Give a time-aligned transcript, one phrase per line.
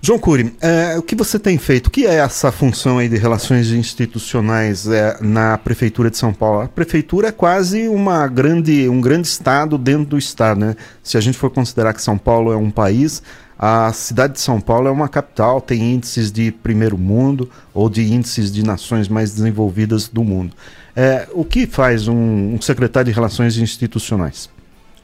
[0.00, 1.88] João Cury, é, o que você tem feito?
[1.88, 6.60] O que é essa função aí de relações institucionais é, na Prefeitura de São Paulo?
[6.60, 10.76] A Prefeitura é quase uma grande, um grande estado dentro do estado, né?
[11.02, 13.24] Se a gente for considerar que São Paulo é um país,
[13.58, 18.02] a cidade de São Paulo é uma capital, tem índices de primeiro mundo ou de
[18.02, 20.54] índices de nações mais desenvolvidas do mundo.
[20.94, 24.48] É, o que faz um, um secretário de Relações Institucionais?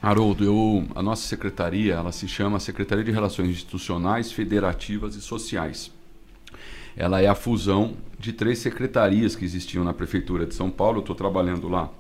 [0.04, 5.90] Haroldo, eu, a nossa secretaria ela se chama Secretaria de Relações Institucionais, Federativas e Sociais.
[6.94, 11.00] Ela é a fusão de três secretarias que existiam na Prefeitura de São Paulo.
[11.00, 11.90] Estou trabalhando lá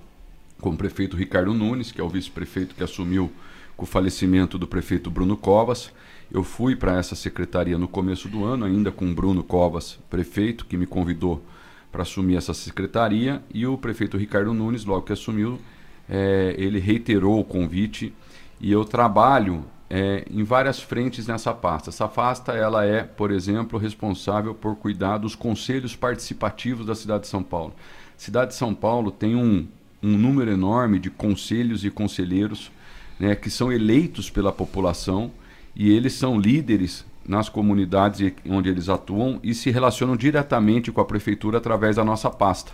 [0.60, 3.32] com o prefeito Ricardo Nunes, que é o vice-prefeito que assumiu
[3.74, 5.90] com o falecimento do prefeito Bruno Covas.
[6.30, 10.76] Eu fui para essa secretaria no começo do ano, ainda com Bruno Covas, prefeito, que
[10.76, 11.42] me convidou
[11.90, 15.58] para assumir essa secretaria, e o prefeito Ricardo Nunes, logo que assumiu,
[16.08, 18.14] é, ele reiterou o convite
[18.60, 21.90] e eu trabalho é, em várias frentes nessa pasta.
[21.90, 27.28] Essa pasta ela é, por exemplo, responsável por cuidar dos conselhos participativos da cidade de
[27.28, 27.74] São Paulo.
[28.16, 29.66] Cidade de São Paulo tem um,
[30.02, 32.70] um número enorme de conselhos e conselheiros
[33.18, 35.30] né, que são eleitos pela população
[35.74, 41.04] e eles são líderes nas comunidades onde eles atuam e se relacionam diretamente com a
[41.04, 42.72] prefeitura através da nossa pasta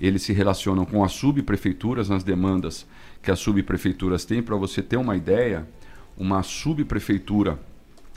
[0.00, 2.86] eles se relacionam com as subprefeituras nas demandas
[3.22, 4.42] que as subprefeituras têm.
[4.42, 5.68] Para você ter uma ideia,
[6.16, 7.58] uma subprefeitura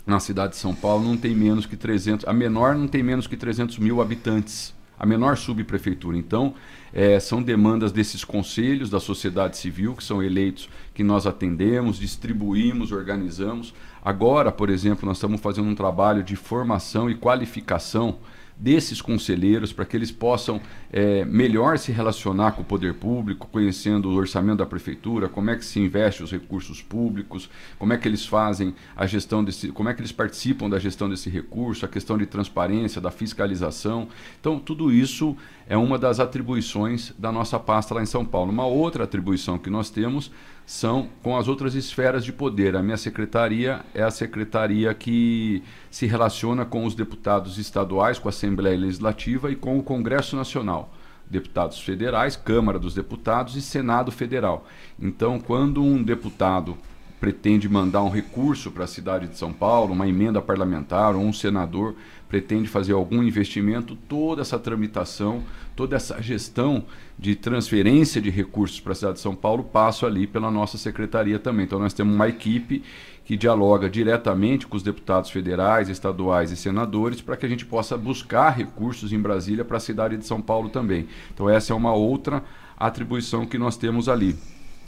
[0.05, 3.27] na cidade de São Paulo não tem menos que 300, a menor não tem menos
[3.27, 6.17] que 300 mil habitantes, a menor subprefeitura.
[6.17, 6.53] Então,
[6.93, 12.91] é, são demandas desses conselhos da sociedade civil que são eleitos, que nós atendemos, distribuímos,
[12.91, 13.73] organizamos.
[14.03, 18.17] Agora, por exemplo, nós estamos fazendo um trabalho de formação e qualificação
[18.57, 24.09] desses conselheiros para que eles possam é, melhor se relacionar com o poder público, conhecendo
[24.09, 28.07] o orçamento da prefeitura, como é que se investe os recursos públicos, como é que
[28.07, 31.89] eles fazem a gestão desse, como é que eles participam da gestão desse recurso, a
[31.89, 34.07] questão de transparência, da fiscalização.
[34.39, 35.35] Então, tudo isso
[35.67, 38.51] é uma das atribuições da nossa pasta lá em São Paulo.
[38.51, 40.31] Uma outra atribuição que nós temos
[40.65, 42.75] são com as outras esferas de poder.
[42.75, 48.31] A minha secretaria é a secretaria que se relaciona com os deputados estaduais, com a
[48.31, 50.93] Assembleia Legislativa e com o Congresso Nacional.
[51.29, 54.65] Deputados federais, Câmara dos Deputados e Senado Federal.
[54.99, 56.77] Então, quando um deputado
[57.19, 61.31] pretende mandar um recurso para a cidade de São Paulo, uma emenda parlamentar, ou um
[61.31, 61.95] senador
[62.27, 65.43] pretende fazer algum investimento, toda essa tramitação,
[65.75, 66.85] toda essa gestão
[67.17, 71.39] de transferência de recursos para a cidade de São Paulo passa ali pela nossa secretaria
[71.39, 71.65] também.
[71.65, 72.83] Então nós temos uma equipe
[73.25, 77.97] que dialoga diretamente com os deputados federais, estaduais e senadores para que a gente possa
[77.97, 81.07] buscar recursos em Brasília para a cidade de São Paulo também.
[81.33, 82.43] Então essa é uma outra
[82.77, 84.35] atribuição que nós temos ali.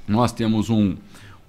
[0.07, 0.95] Nós temos um,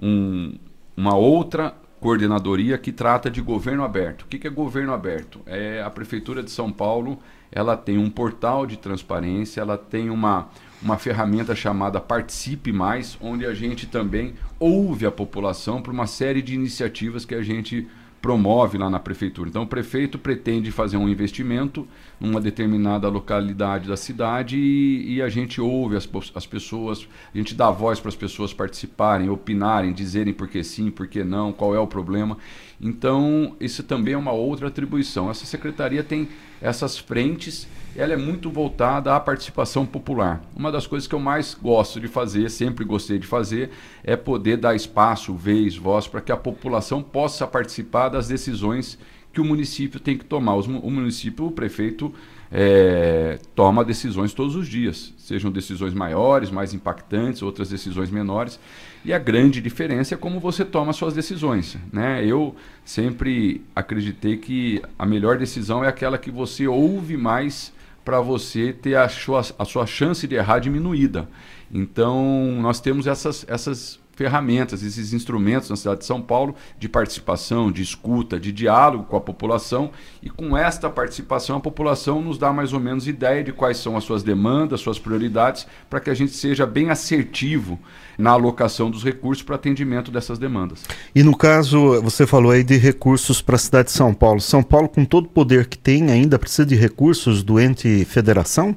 [0.00, 0.54] um
[0.96, 4.22] uma outra coordenadoria que trata de governo aberto.
[4.22, 5.40] O que é governo aberto?
[5.44, 7.18] É a prefeitura de São Paulo,
[7.50, 10.48] ela tem um portal de transparência, ela tem uma
[10.82, 16.42] uma ferramenta chamada Participe Mais, onde a gente também ouve a população para uma série
[16.42, 17.88] de iniciativas que a gente
[18.26, 19.48] promove lá na prefeitura.
[19.48, 21.86] Então, o prefeito pretende fazer um investimento
[22.18, 27.54] numa determinada localidade da cidade e, e a gente ouve as, as pessoas, a gente
[27.54, 31.72] dá voz para as pessoas participarem, opinarem, dizerem por que sim, por que não, qual
[31.72, 32.36] é o problema.
[32.80, 35.30] Então, isso também é uma outra atribuição.
[35.30, 36.28] Essa secretaria tem
[36.60, 40.42] essas frentes ela é muito voltada à participação popular.
[40.54, 43.70] Uma das coisas que eu mais gosto de fazer, sempre gostei de fazer,
[44.04, 48.98] é poder dar espaço, vez, voz para que a população possa participar das decisões
[49.32, 50.54] que o município tem que tomar.
[50.54, 52.12] O município, o prefeito,
[52.50, 58.58] é, toma decisões todos os dias, sejam decisões maiores, mais impactantes, outras decisões menores.
[59.04, 61.76] E a grande diferença é como você toma suas decisões.
[61.92, 62.24] Né?
[62.24, 67.75] Eu sempre acreditei que a melhor decisão é aquela que você ouve mais
[68.06, 71.28] para você ter a sua, a sua chance de errar diminuída.
[71.72, 72.24] Então,
[72.60, 77.82] nós temos essas, essas ferramentas, esses instrumentos na cidade de São Paulo de participação, de
[77.82, 79.90] escuta, de diálogo com a população
[80.22, 83.96] e com esta participação a população nos dá mais ou menos ideia de quais são
[83.96, 87.78] as suas demandas, suas prioridades, para que a gente seja bem assertivo
[88.16, 90.84] na alocação dos recursos para atendimento dessas demandas.
[91.14, 94.40] E no caso, você falou aí de recursos para a cidade de São Paulo.
[94.40, 98.74] São Paulo, com todo o poder que tem, ainda precisa de recursos do ente federação?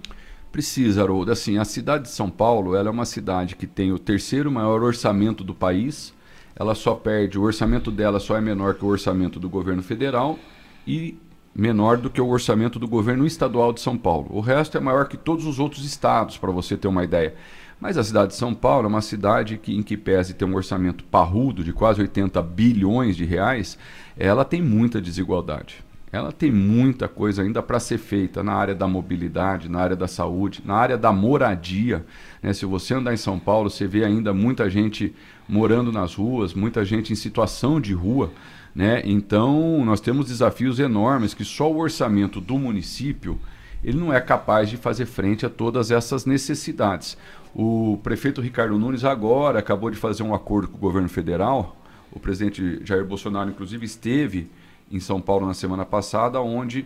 [0.52, 1.32] Precisa, Haroldo.
[1.32, 4.82] Assim, a cidade de São Paulo ela é uma cidade que tem o terceiro maior
[4.82, 6.14] orçamento do país.
[6.56, 10.38] Ela só perde, o orçamento dela só é menor que o orçamento do governo federal
[10.86, 11.18] e
[11.56, 14.28] menor do que o orçamento do governo estadual de São Paulo.
[14.32, 17.36] O resto é maior que todos os outros estados, para você ter uma ideia.
[17.80, 20.56] Mas a cidade de São Paulo é uma cidade que, em que pese ter um
[20.56, 23.78] orçamento parrudo de quase 80 bilhões de reais,
[24.18, 28.88] ela tem muita desigualdade ela tem muita coisa ainda para ser feita na área da
[28.88, 32.04] mobilidade, na área da saúde, na área da moradia.
[32.42, 32.52] Né?
[32.52, 35.16] Se você andar em São Paulo, você vê ainda muita gente
[35.48, 38.32] morando nas ruas, muita gente em situação de rua.
[38.74, 39.04] Né?
[39.06, 43.40] Então, nós temos desafios enormes que só o orçamento do município
[43.84, 47.18] ele não é capaz de fazer frente a todas essas necessidades.
[47.56, 51.78] O prefeito Ricardo Nunes agora acabou de fazer um acordo com o governo federal.
[52.12, 54.50] O presidente Jair Bolsonaro, inclusive, esteve
[54.92, 56.86] em São Paulo na semana passada, onde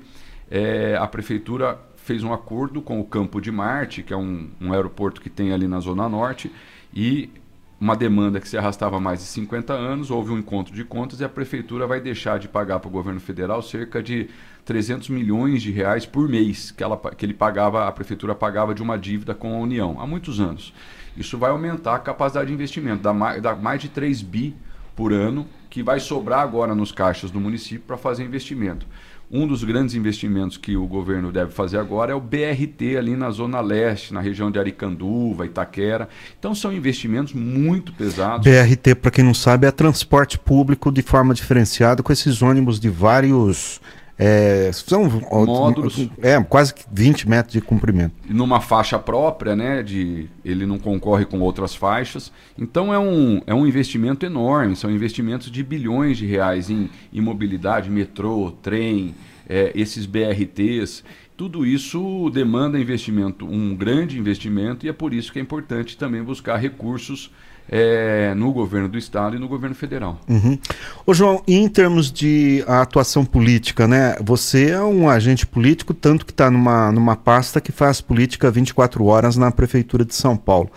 [0.50, 4.74] é, a prefeitura fez um acordo com o Campo de Marte, que é um, um
[4.74, 6.52] aeroporto que tem ali na Zona Norte,
[6.94, 7.30] e
[7.80, 11.24] uma demanda que se arrastava mais de 50 anos, houve um encontro de contas e
[11.26, 14.30] a prefeitura vai deixar de pagar para o governo federal cerca de
[14.64, 18.82] 300 milhões de reais por mês que, ela, que ele pagava, a prefeitura pagava de
[18.82, 20.74] uma dívida com a União há muitos anos.
[21.18, 24.56] Isso vai aumentar a capacidade de investimento, dá mais, dá mais de 3 bi
[24.96, 28.86] por ano, que vai sobrar agora nos caixas do município para fazer investimento.
[29.32, 33.32] Um dos grandes investimentos que o governo deve fazer agora é o BRT ali na
[33.32, 36.08] Zona Leste, na região de Aricanduva, Itaquera.
[36.38, 38.46] Então são investimentos muito pesados.
[38.46, 42.90] BRT, para quem não sabe, é transporte público de forma diferenciada com esses ônibus de
[42.90, 43.82] vários
[44.26, 45.10] é, são
[45.46, 46.08] módulos.
[46.22, 48.16] É, quase 20 metros de comprimento.
[48.30, 49.84] Numa faixa própria, né?
[49.84, 52.32] De, ele não concorre com outras faixas.
[52.58, 57.20] Então é um, é um investimento enorme, são investimentos de bilhões de reais em, em
[57.20, 59.14] mobilidade, metrô, trem,
[59.50, 61.04] é, esses BRTs.
[61.36, 66.24] Tudo isso demanda investimento, um grande investimento, e é por isso que é importante também
[66.24, 67.30] buscar recursos
[67.70, 70.20] é, no governo do estado e no governo federal.
[70.28, 70.58] Uhum.
[71.06, 74.16] Ô João, em termos de atuação política, né?
[74.22, 79.06] Você é um agente político, tanto que está numa, numa pasta que faz política 24
[79.06, 80.70] horas na Prefeitura de São Paulo.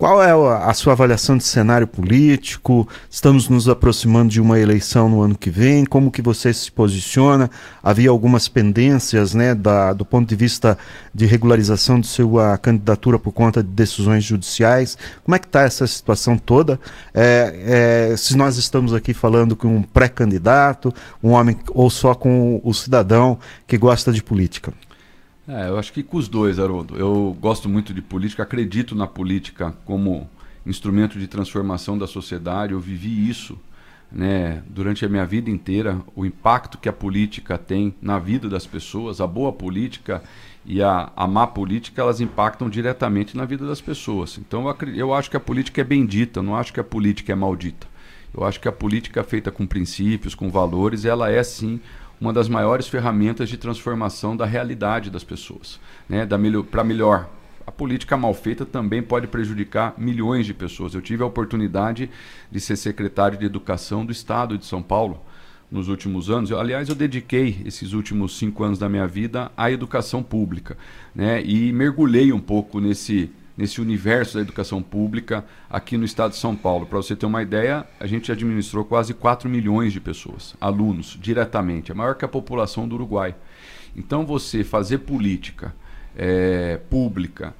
[0.00, 2.88] Qual é a sua avaliação de cenário político?
[3.10, 5.84] Estamos nos aproximando de uma eleição no ano que vem.
[5.84, 7.50] Como que você se posiciona?
[7.82, 10.78] Havia algumas pendências, né, da, do ponto de vista
[11.14, 14.96] de regularização de sua candidatura por conta de decisões judiciais.
[15.22, 16.80] Como é que está essa situação toda?
[17.12, 22.58] É, é, se nós estamos aqui falando com um pré-candidato, um homem ou só com
[22.64, 24.72] o cidadão que gosta de política?
[25.52, 26.96] É, eu acho que com os dois, Haroldo.
[26.96, 30.30] Eu gosto muito de política, acredito na política como
[30.64, 32.72] instrumento de transformação da sociedade.
[32.72, 33.58] Eu vivi isso
[34.12, 38.64] né, durante a minha vida inteira, o impacto que a política tem na vida das
[38.64, 40.22] pessoas, a boa política
[40.64, 44.38] e a, a má política, elas impactam diretamente na vida das pessoas.
[44.38, 47.34] Então eu, eu acho que a política é bendita, não acho que a política é
[47.34, 47.88] maldita.
[48.32, 51.80] Eu acho que a política feita com princípios, com valores, ela é sim
[52.20, 56.28] uma das maiores ferramentas de transformação da realidade das pessoas, né?
[56.70, 57.30] para melhor.
[57.66, 60.92] A política mal feita também pode prejudicar milhões de pessoas.
[60.92, 62.10] Eu tive a oportunidade
[62.50, 65.20] de ser secretário de Educação do Estado de São Paulo
[65.70, 66.50] nos últimos anos.
[66.50, 70.76] Eu, aliás, eu dediquei esses últimos cinco anos da minha vida à educação pública,
[71.14, 71.42] né?
[71.44, 76.56] E mergulhei um pouco nesse nesse universo da educação pública aqui no estado de São
[76.56, 76.86] Paulo.
[76.86, 81.90] Para você ter uma ideia, a gente administrou quase 4 milhões de pessoas, alunos, diretamente,
[81.90, 83.34] é maior que a população do Uruguai.
[83.96, 85.74] Então, você fazer política
[86.16, 87.54] é, pública,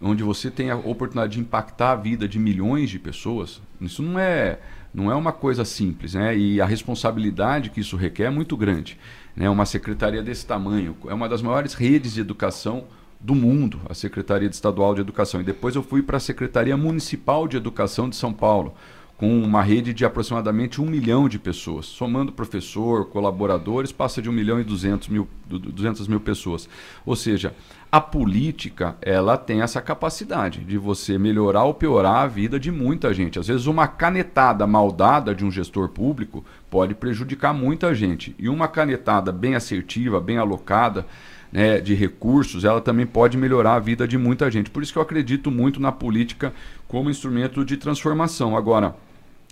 [0.00, 4.18] onde você tem a oportunidade de impactar a vida de milhões de pessoas, isso não
[4.18, 4.58] é,
[4.92, 6.36] não é uma coisa simples, né?
[6.36, 8.98] E a responsabilidade que isso requer é muito grande.
[9.34, 9.48] Né?
[9.48, 12.84] Uma secretaria desse tamanho é uma das maiores redes de educação
[13.24, 15.40] do mundo, a Secretaria Estadual de Educação.
[15.40, 18.74] E depois eu fui para a Secretaria Municipal de Educação de São Paulo,
[19.16, 21.86] com uma rede de aproximadamente um milhão de pessoas.
[21.86, 26.68] Somando professor, colaboradores, passa de um milhão e duzentos mil, duzentas mil pessoas.
[27.06, 27.54] Ou seja,
[27.90, 33.14] a política ela tem essa capacidade de você melhorar ou piorar a vida de muita
[33.14, 33.38] gente.
[33.38, 38.34] Às vezes uma canetada mal dada de um gestor público pode prejudicar muita gente.
[38.38, 41.06] E uma canetada bem assertiva, bem alocada,
[41.54, 44.70] né, de recursos, ela também pode melhorar a vida de muita gente.
[44.70, 46.52] Por isso que eu acredito muito na política
[46.88, 48.56] como instrumento de transformação.
[48.56, 48.96] Agora,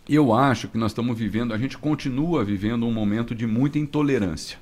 [0.08, 4.58] eu acho que nós estamos vivendo, a gente continua vivendo um momento de muita intolerância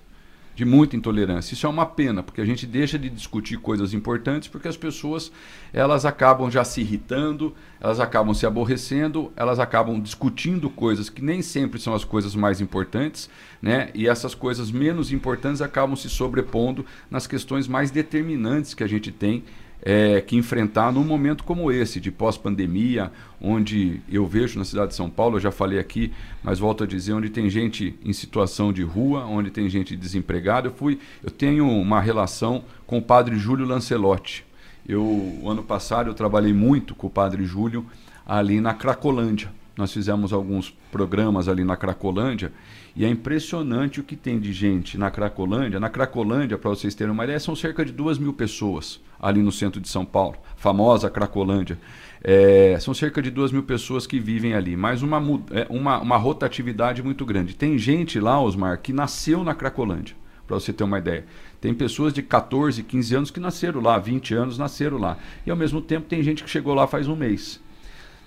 [0.60, 1.54] de muita intolerância.
[1.54, 5.32] Isso é uma pena, porque a gente deixa de discutir coisas importantes porque as pessoas
[5.72, 11.40] elas acabam já se irritando, elas acabam se aborrecendo, elas acabam discutindo coisas que nem
[11.40, 13.30] sempre são as coisas mais importantes,
[13.62, 13.88] né?
[13.94, 19.10] E essas coisas menos importantes acabam se sobrepondo nas questões mais determinantes que a gente
[19.10, 19.44] tem
[19.82, 23.10] é, que enfrentar num momento como esse, de pós-pandemia,
[23.40, 26.86] onde eu vejo na cidade de São Paulo, eu já falei aqui, mas volto a
[26.86, 30.68] dizer, onde tem gente em situação de rua, onde tem gente desempregada.
[30.68, 34.44] Eu fui, eu tenho uma relação com o padre Júlio Lancelotti.
[34.86, 37.86] Eu, o ano passado, eu trabalhei muito com o padre Júlio
[38.26, 42.52] ali na Cracolândia, nós fizemos alguns programas ali na Cracolândia
[42.94, 45.80] e é impressionante o que tem de gente na Cracolândia.
[45.80, 49.50] Na Cracolândia, para vocês terem uma ideia, são cerca de duas mil pessoas ali no
[49.50, 51.78] centro de São Paulo, famosa Cracolândia.
[52.22, 55.18] É, são cerca de duas mil pessoas que vivem ali, mas uma,
[55.50, 57.56] é, uma, uma rotatividade muito grande.
[57.56, 60.14] Tem gente lá, Osmar, que nasceu na Cracolândia,
[60.46, 61.24] para você ter uma ideia.
[61.58, 65.16] Tem pessoas de 14, 15 anos que nasceram lá, 20 anos nasceram lá.
[65.46, 67.60] E ao mesmo tempo tem gente que chegou lá faz um mês.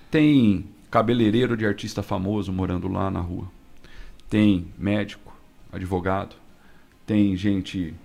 [0.10, 3.48] Tem cabeleireiro de artista famoso morando lá na rua
[4.30, 5.36] tem médico,
[5.72, 6.36] advogado,
[7.04, 7.96] tem gente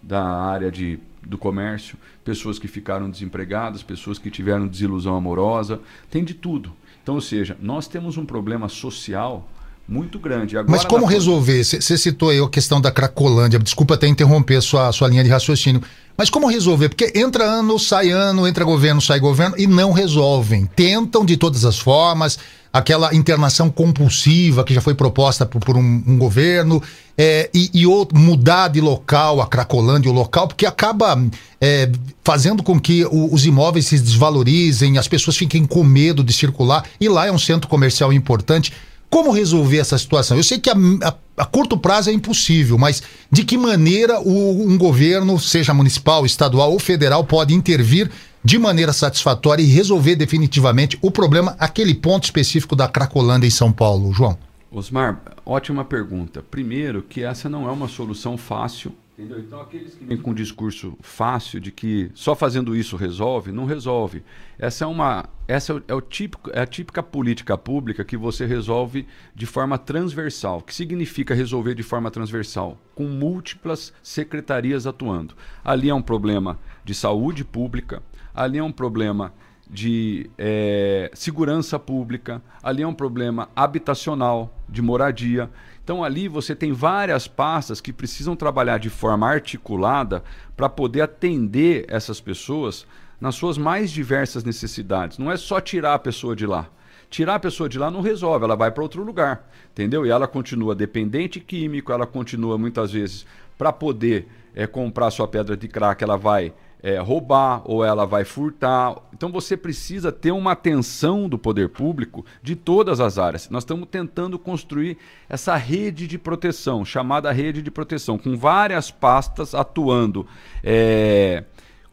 [0.00, 6.22] da área de, do comércio, pessoas que ficaram desempregadas, pessoas que tiveram desilusão amorosa, tem
[6.22, 6.72] de tudo.
[7.02, 9.48] Então, ou seja, nós temos um problema social
[9.88, 10.56] muito grande.
[10.56, 11.62] Agora, Mas como resolver?
[11.62, 13.58] Você citou aí a questão da Cracolândia.
[13.58, 15.82] Desculpa até interromper a sua, sua linha de raciocínio.
[16.16, 16.88] Mas como resolver?
[16.88, 20.66] Porque entra ano, sai ano, entra governo, sai governo e não resolvem.
[20.74, 22.38] Tentam de todas as formas,
[22.72, 26.82] aquela internação compulsiva que já foi proposta por, por um, um, governo,
[27.16, 31.22] é, e, e outro, mudar de local, a Cracolândia, o local, porque acaba
[31.60, 31.90] é,
[32.24, 36.84] fazendo com que o, os imóveis se desvalorizem, as pessoas fiquem com medo de circular,
[37.00, 38.72] e lá é um centro comercial importante.
[39.08, 40.36] Como resolver essa situação?
[40.36, 44.62] Eu sei que a, a, a, curto prazo é impossível, mas de que maneira o,
[44.66, 48.10] um governo, seja municipal, estadual ou federal, pode intervir
[48.44, 53.72] de maneira satisfatória e resolver definitivamente o problema, aquele ponto específico da Cracolândia em São
[53.72, 54.38] Paulo, João?
[54.70, 56.44] Osmar, ótima pergunta.
[56.48, 59.38] Primeiro, que essa não é uma solução fácil Entendeu?
[59.38, 63.64] Então, aqueles que vêm com um discurso fácil de que só fazendo isso resolve, não
[63.64, 64.22] resolve.
[64.58, 69.06] Essa é uma, essa é, o típico, é a típica política pública que você resolve
[69.34, 70.58] de forma transversal.
[70.58, 72.78] O que significa resolver de forma transversal?
[72.94, 75.34] Com múltiplas secretarias atuando.
[75.64, 78.02] Ali é um problema de saúde pública,
[78.34, 79.32] ali é um problema
[79.68, 85.50] de é, segurança pública, ali é um problema habitacional, de moradia.
[85.86, 90.24] Então ali você tem várias pastas que precisam trabalhar de forma articulada
[90.56, 92.84] para poder atender essas pessoas
[93.20, 95.16] nas suas mais diversas necessidades.
[95.16, 96.68] Não é só tirar a pessoa de lá.
[97.08, 100.04] Tirar a pessoa de lá não resolve, ela vai para outro lugar, entendeu?
[100.04, 103.24] E ela continua dependente químico, ela continua muitas vezes
[103.56, 104.26] para poder
[104.56, 106.52] é, comprar sua pedra de crack, ela vai
[106.82, 108.96] é, roubar ou ela vai furtar.
[109.16, 113.48] Então você precisa ter uma atenção do poder público de todas as áreas.
[113.48, 119.54] Nós estamos tentando construir essa rede de proteção, chamada rede de proteção, com várias pastas
[119.54, 120.26] atuando.
[120.62, 121.44] É,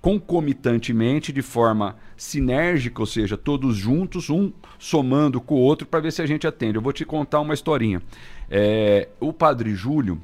[0.01, 6.11] concomitantemente, de forma sinérgica, ou seja, todos juntos, um somando com o outro, para ver
[6.11, 6.75] se a gente atende.
[6.75, 8.01] Eu vou te contar uma historinha.
[8.51, 10.21] É, o Padre Júlio,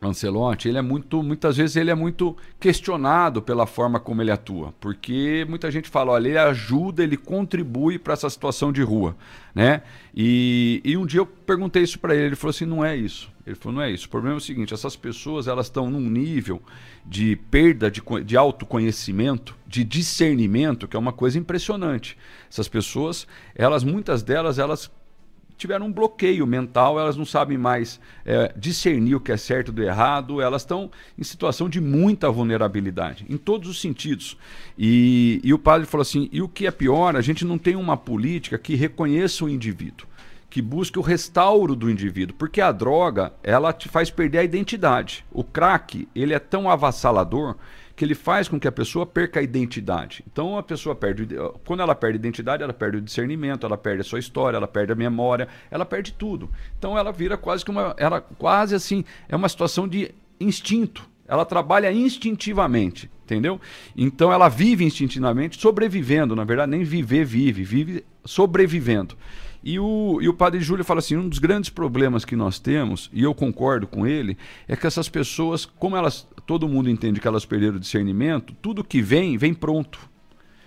[0.00, 4.72] Lancelotti, ele é muito, muitas vezes ele é muito questionado pela forma como ele atua,
[4.80, 9.16] porque muita gente fala, olha, ele ajuda, ele contribui para essa situação de rua,
[9.54, 9.82] né?
[10.14, 13.30] E, e um dia eu perguntei isso para ele, ele falou assim, não é isso.
[13.46, 14.06] Ele falou, não é isso.
[14.06, 16.62] O problema é o seguinte, essas pessoas elas estão num nível
[17.04, 22.16] de perda de, de autoconhecimento, de discernimento, que é uma coisa impressionante.
[22.50, 24.90] Essas pessoas, elas muitas delas, elas
[25.58, 29.82] tiveram um bloqueio mental, elas não sabem mais é, discernir o que é certo do
[29.82, 34.38] errado, elas estão em situação de muita vulnerabilidade, em todos os sentidos.
[34.78, 37.76] E, e o padre falou assim: e o que é pior, a gente não tem
[37.76, 40.06] uma política que reconheça o indivíduo
[40.50, 45.22] que busque o restauro do indivíduo, porque a droga ela te faz perder a identidade.
[45.30, 47.54] O crack ele é tão avassalador
[47.98, 50.24] que ele faz com que a pessoa perca a identidade.
[50.30, 51.26] Então a pessoa perde,
[51.66, 54.68] quando ela perde a identidade, ela perde o discernimento, ela perde a sua história, ela
[54.68, 56.48] perde a memória, ela perde tudo.
[56.78, 61.08] Então ela vira quase que uma, ela quase assim é uma situação de instinto.
[61.26, 63.60] Ela trabalha instintivamente, entendeu?
[63.96, 69.16] Então ela vive instintivamente, sobrevivendo, na verdade, nem viver vive, vive sobrevivendo.
[69.68, 73.10] E o, e o padre Júlio fala assim: um dos grandes problemas que nós temos,
[73.12, 74.34] e eu concordo com ele,
[74.66, 78.82] é que essas pessoas, como elas, todo mundo entende que elas perderam o discernimento, tudo
[78.82, 79.98] que vem, vem pronto.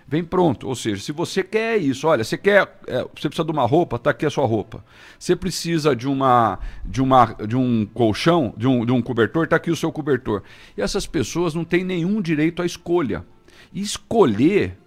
[0.08, 0.68] Vem pronto.
[0.68, 2.80] Ou seja, se você quer isso, olha, você quer.
[2.86, 4.86] É, você precisa de uma roupa, está aqui a sua roupa.
[5.18, 9.56] Você precisa de uma de uma de um colchão, de um, de um cobertor, está
[9.56, 10.44] aqui o seu cobertor.
[10.78, 13.26] E essas pessoas não têm nenhum direito à escolha.
[13.74, 14.78] E escolher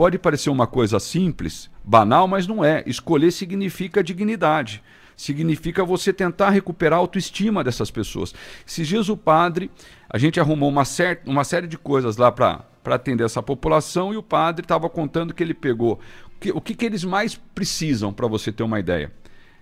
[0.00, 2.82] pode parecer uma coisa simples, banal, mas não é.
[2.86, 4.82] Escolher significa dignidade.
[5.14, 8.34] Significa você tentar recuperar a autoestima dessas pessoas.
[8.66, 9.70] Esses dias o padre,
[10.08, 14.16] a gente arrumou uma, cer uma série de coisas lá para atender essa população e
[14.16, 16.00] o padre estava contando que ele pegou
[16.40, 19.12] que, o que, que eles mais precisam, para você ter uma ideia.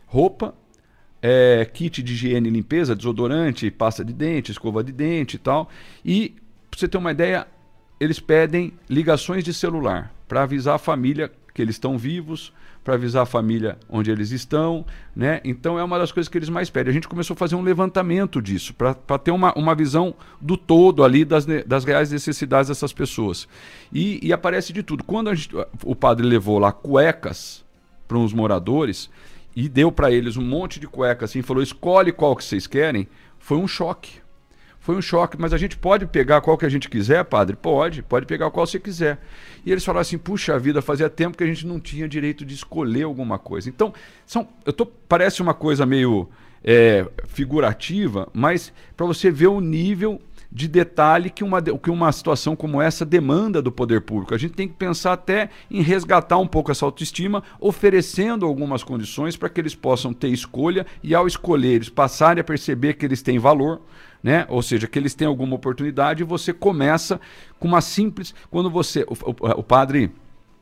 [0.07, 0.55] Roupa,
[1.21, 5.69] é, kit de higiene e limpeza, desodorante, pasta de dente, escova de dente e tal.
[6.05, 6.37] E,
[6.71, 7.45] para você ter uma ideia,
[7.99, 12.53] eles pedem ligações de celular para avisar a família que eles estão vivos,
[12.85, 15.41] para avisar a família onde eles estão, né?
[15.45, 16.91] Então é uma das coisas que eles mais pedem.
[16.91, 21.03] A gente começou a fazer um levantamento disso, para ter uma, uma visão do todo
[21.03, 23.49] ali das, das reais necessidades dessas pessoas.
[23.93, 25.03] E, e aparece de tudo.
[25.03, 25.55] Quando gente,
[25.85, 27.65] o padre levou lá cuecas
[28.07, 29.11] para uns moradores
[29.57, 33.09] e deu para eles um monte de cuecas assim, falou: escolhe qual que vocês querem,
[33.39, 34.21] foi um choque
[34.89, 37.55] foi um choque, mas a gente pode pegar qual que a gente quiser, padre?
[37.55, 39.19] Pode, pode pegar qual você quiser.
[39.67, 42.55] E eles falaram assim: puxa vida, fazia tempo que a gente não tinha direito de
[42.55, 43.69] escolher alguma coisa.
[43.69, 43.93] Então,
[44.25, 46.27] são, eu tô, parece uma coisa meio
[46.65, 52.57] é, figurativa, mas para você ver o nível de detalhe que uma, que uma situação
[52.57, 54.35] como essa demanda do poder público.
[54.35, 59.37] A gente tem que pensar até em resgatar um pouco essa autoestima, oferecendo algumas condições
[59.37, 63.21] para que eles possam ter escolha e, ao escolher, eles passarem a perceber que eles
[63.21, 63.83] têm valor
[64.23, 64.47] né?
[64.49, 67.21] Ou seja, que eles têm alguma oportunidade e você começa
[67.59, 68.35] com uma simples.
[68.51, 69.05] Quando você.
[69.09, 70.13] O, o, o padre.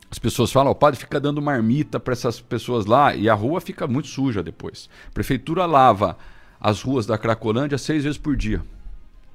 [0.08, 3.60] As pessoas falam, o padre fica dando marmita para essas pessoas lá e a rua
[3.60, 4.88] fica muito suja depois.
[5.08, 6.16] A prefeitura lava
[6.60, 8.62] as ruas da Cracolândia seis vezes por dia.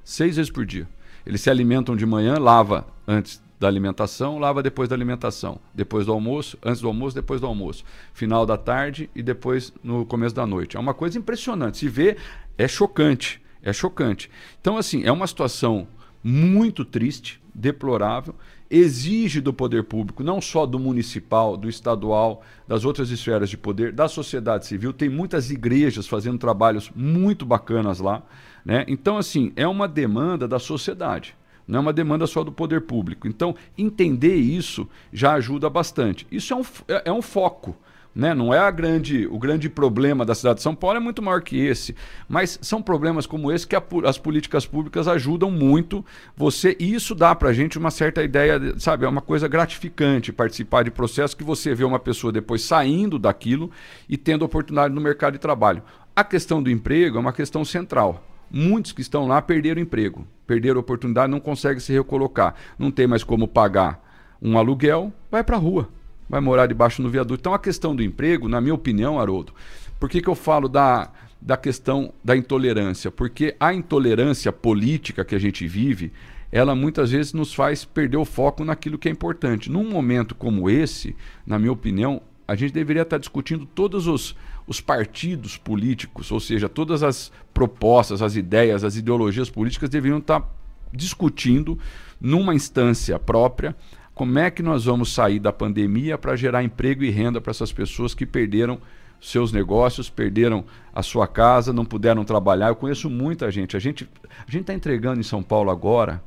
[0.02, 0.88] Seis vezes por dia.
[1.26, 6.12] Eles se alimentam de manhã, lava antes da alimentação, lava depois da alimentação, depois do
[6.12, 10.46] almoço, antes do almoço, depois do almoço, final da tarde e depois no começo da
[10.46, 10.76] noite.
[10.76, 11.78] É uma coisa impressionante.
[11.78, 12.16] Se vê,
[12.56, 13.41] é chocante.
[13.62, 14.30] É chocante.
[14.60, 15.86] Então, assim, é uma situação
[16.22, 18.34] muito triste, deplorável,
[18.70, 23.92] exige do poder público, não só do municipal, do estadual, das outras esferas de poder,
[23.92, 24.92] da sociedade civil.
[24.92, 28.22] Tem muitas igrejas fazendo trabalhos muito bacanas lá.
[28.64, 28.84] Né?
[28.88, 31.36] Então, assim, é uma demanda da sociedade.
[31.68, 33.28] Não é uma demanda só do poder público.
[33.28, 36.26] Então, entender isso já ajuda bastante.
[36.30, 37.76] Isso é um, é, é um foco.
[38.14, 38.34] Né?
[38.34, 41.58] Não é grande, o grande problema da cidade de São Paulo, é muito maior que
[41.58, 41.96] esse.
[42.28, 46.04] Mas são problemas como esse que a, as políticas públicas ajudam muito
[46.36, 46.76] você.
[46.78, 49.06] E isso dá para a gente uma certa ideia, sabe?
[49.06, 53.70] É uma coisa gratificante participar de processos que você vê uma pessoa depois saindo daquilo
[54.08, 55.82] e tendo oportunidade no mercado de trabalho.
[56.14, 58.22] A questão do emprego é uma questão central.
[58.50, 63.24] Muitos que estão lá perderam emprego, perderam oportunidade, não conseguem se recolocar, não tem mais
[63.24, 63.98] como pagar
[64.42, 65.88] um aluguel, vai para a rua
[66.28, 67.40] vai morar debaixo do viaduto.
[67.40, 69.52] Então a questão do emprego, na minha opinião, Haroldo,
[69.98, 73.10] por que, que eu falo da, da questão da intolerância?
[73.10, 76.12] Porque a intolerância política que a gente vive,
[76.50, 79.70] ela muitas vezes nos faz perder o foco naquilo que é importante.
[79.70, 81.14] Num momento como esse,
[81.46, 86.68] na minha opinião, a gente deveria estar discutindo todos os, os partidos políticos, ou seja,
[86.68, 90.46] todas as propostas, as ideias, as ideologias políticas deveriam estar
[90.92, 91.78] discutindo
[92.20, 93.74] numa instância própria
[94.14, 97.72] como é que nós vamos sair da pandemia para gerar emprego e renda para essas
[97.72, 98.80] pessoas que perderam
[99.20, 102.68] seus negócios, perderam a sua casa, não puderam trabalhar?
[102.68, 103.76] Eu conheço muita gente.
[103.76, 104.08] A gente
[104.46, 106.22] a está entregando em São Paulo agora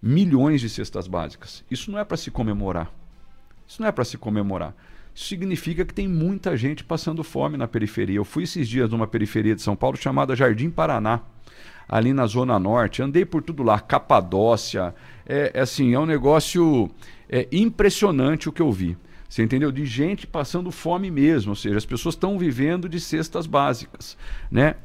[0.00, 1.64] milhões de cestas básicas.
[1.70, 2.92] Isso não é para se comemorar.
[3.66, 4.74] Isso não é para se comemorar.
[5.14, 8.16] Isso significa que tem muita gente passando fome na periferia.
[8.16, 11.22] Eu fui esses dias numa periferia de São Paulo chamada Jardim Paraná
[11.88, 13.02] ali na Zona Norte.
[13.02, 14.94] Andei por tudo lá, Capadócia.
[15.26, 16.90] É, é assim, é um negócio
[17.28, 18.96] é, impressionante o que eu vi.
[19.28, 19.72] Você entendeu?
[19.72, 24.16] De gente passando fome mesmo, ou seja, as pessoas estão vivendo de cestas básicas,
[24.50, 24.76] né?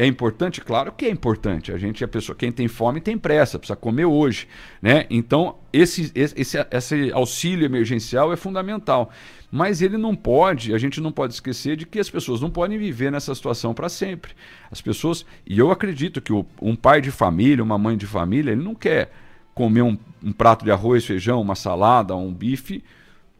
[0.00, 0.62] É importante?
[0.62, 1.70] Claro que é importante.
[1.72, 4.48] A gente, a pessoa, quem tem fome tem pressa, precisa comer hoje,
[4.80, 5.04] né?
[5.10, 9.10] Então, esse, esse, esse auxílio emergencial é fundamental.
[9.52, 12.78] Mas ele não pode, a gente não pode esquecer de que as pessoas não podem
[12.78, 14.32] viver nessa situação para sempre.
[14.70, 18.52] As pessoas, e eu acredito que o, um pai de família, uma mãe de família,
[18.52, 19.12] ele não quer
[19.54, 22.82] comer um, um prato de arroz, feijão, uma salada, um bife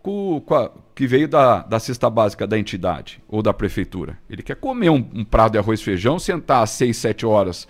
[0.03, 4.19] com, com a, que veio da, da cesta básica da entidade ou da prefeitura.
[4.29, 7.69] Ele quer comer um, um prato de arroz feijão, sentar às 6, 7 horas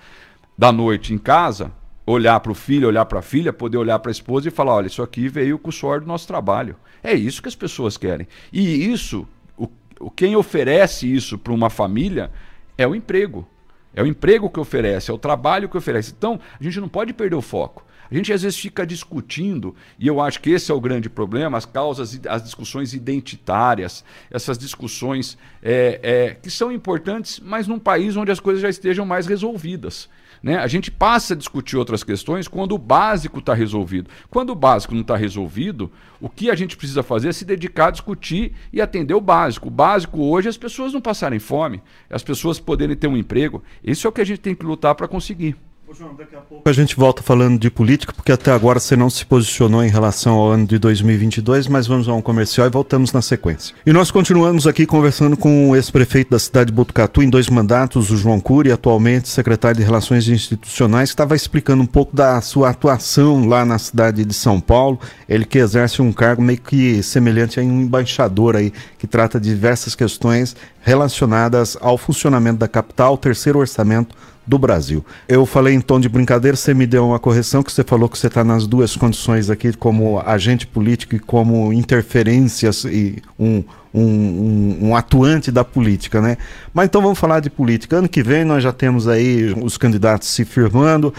[0.57, 1.73] da noite em casa,
[2.07, 4.75] olhar para o filho, olhar para a filha, poder olhar para a esposa e falar:
[4.75, 6.77] olha, isso aqui veio com o suor do nosso trabalho.
[7.03, 8.29] É isso que as pessoas querem.
[8.53, 9.27] E isso,
[9.57, 12.31] o, o quem oferece isso para uma família
[12.77, 13.47] é o emprego.
[13.95, 16.15] É o emprego que oferece, é o trabalho que oferece.
[16.17, 17.85] Então, a gente não pode perder o foco.
[18.11, 21.57] A gente às vezes fica discutindo, e eu acho que esse é o grande problema,
[21.57, 28.17] as causas, as discussões identitárias, essas discussões é, é, que são importantes, mas num país
[28.17, 30.09] onde as coisas já estejam mais resolvidas.
[30.43, 30.57] Né?
[30.57, 34.11] A gente passa a discutir outras questões quando o básico está resolvido.
[34.31, 37.89] Quando o básico não está resolvido, o que a gente precisa fazer é se dedicar
[37.89, 39.69] a discutir e atender o básico.
[39.69, 43.63] O básico hoje é as pessoas não passarem fome, as pessoas poderem ter um emprego.
[43.85, 45.57] Isso é o que a gente tem que lutar para conseguir.
[45.93, 49.11] João, daqui a pouco a gente volta falando de política, porque até agora você não
[49.11, 53.13] se posicionou em relação ao ano de 2022, mas vamos a um comercial e voltamos
[53.13, 53.75] na sequência.
[53.85, 58.11] E nós continuamos aqui conversando com o ex-prefeito da cidade de Botucatu em dois mandatos,
[58.11, 62.71] o João Cury, atualmente secretário de Relações Institucionais, que estava explicando um pouco da sua
[62.71, 65.01] atuação lá na cidade de São Paulo.
[65.29, 69.49] Ele que exerce um cargo meio que semelhante a um embaixador aí, que trata de
[69.49, 74.15] diversas questões relacionadas ao funcionamento da capital, terceiro orçamento
[74.51, 75.05] do Brasil.
[75.29, 78.19] Eu falei em tom de brincadeira, você me deu uma correção que você falou que
[78.19, 83.63] você está nas duas condições aqui, como agente político e como interferências e um,
[83.95, 86.37] um, um, um, atuante da política, né?
[86.75, 87.99] Mas então vamos falar de política.
[87.99, 91.15] Ano que vem nós já temos aí os candidatos se firmando.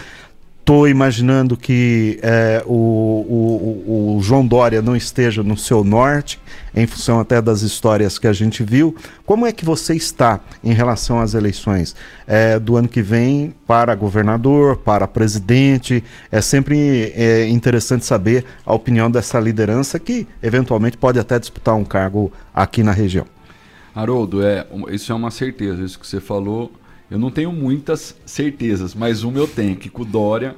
[0.62, 6.40] Estou imaginando que é, o, o, o, João Dória não esteja no seu norte,
[6.72, 8.94] em função até das histórias que a gente viu.
[9.26, 11.96] Como é que você está em relação às eleições
[12.28, 16.04] é, do ano que vem para governador, para presidente?
[16.30, 21.84] É sempre é, interessante saber a opinião dessa liderança que eventualmente pode até disputar um
[21.84, 23.26] cargo aqui na região.
[23.92, 26.70] Haroldo, é, isso é uma certeza, isso que você falou
[27.12, 30.56] eu não tenho muitas certezas, mas uma eu tenho, que com o Dória,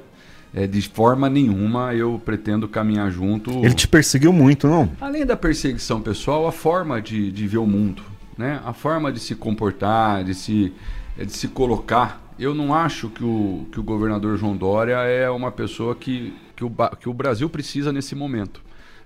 [0.53, 3.51] é, de forma nenhuma, eu pretendo caminhar junto.
[3.61, 4.89] Ele te perseguiu muito, não?
[5.01, 8.01] Além da perseguição pessoal, a forma de, de ver o mundo,
[8.37, 8.61] né?
[8.63, 10.71] a forma de se comportar, de se,
[11.17, 12.23] é, de se colocar.
[12.39, 16.63] Eu não acho que o, que o governador João Dória é uma pessoa que, que,
[16.63, 18.61] o, que o Brasil precisa nesse momento.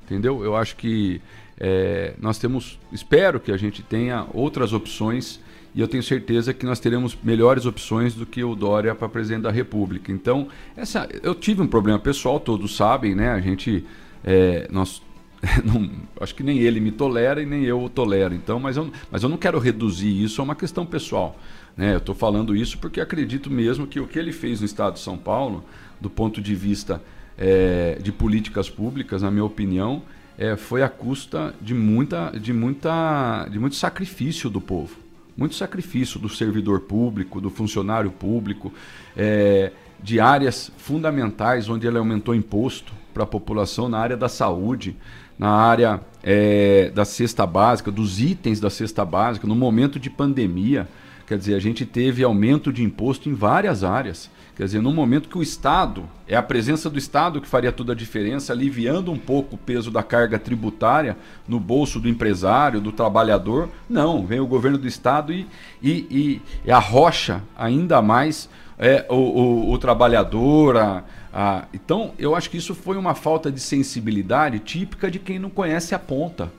[0.06, 0.44] Entendeu?
[0.44, 1.20] Eu acho que
[1.60, 5.40] é, nós temos, espero que a gente tenha outras opções
[5.74, 9.44] e eu tenho certeza que nós teremos melhores opções do que o Dória para presidente
[9.44, 10.12] da República.
[10.12, 13.30] Então, essa, eu tive um problema pessoal, todos sabem, né?
[13.32, 13.86] A gente,
[14.24, 15.02] é, nós,
[15.64, 18.34] não, acho que nem ele me tolera e nem eu o tolero.
[18.34, 21.38] Então, mas eu, mas eu não quero reduzir isso a uma questão pessoal.
[21.78, 21.94] Né?
[21.94, 25.02] Eu estou falando isso porque acredito mesmo que o que ele fez no Estado de
[25.02, 25.64] São Paulo,
[26.02, 27.02] do ponto de vista
[27.38, 30.02] é, de políticas públicas, na minha opinião,
[30.36, 35.09] é, foi à custa de muita, de muita, de muito sacrifício do povo
[35.40, 38.74] muito sacrifício do servidor público, do funcionário público,
[39.16, 39.72] é,
[40.04, 44.98] de áreas fundamentais onde ele aumentou imposto para a população na área da saúde,
[45.38, 50.90] na área é, da cesta básica, dos itens da cesta básica, no momento de pandemia.
[51.30, 54.32] Quer dizer, a gente teve aumento de imposto em várias áreas.
[54.56, 57.94] Quer dizer, no momento que o Estado, é a presença do Estado que faria toda
[57.94, 61.16] a diferença, aliviando um pouco o peso da carga tributária
[61.48, 65.46] no bolso do empresário, do trabalhador, não, vem o governo do Estado e,
[65.84, 70.78] e, e arrocha ainda mais é, o, o, o trabalhador.
[70.78, 71.66] A, a...
[71.72, 75.94] Então, eu acho que isso foi uma falta de sensibilidade típica de quem não conhece
[75.94, 76.52] a ponta,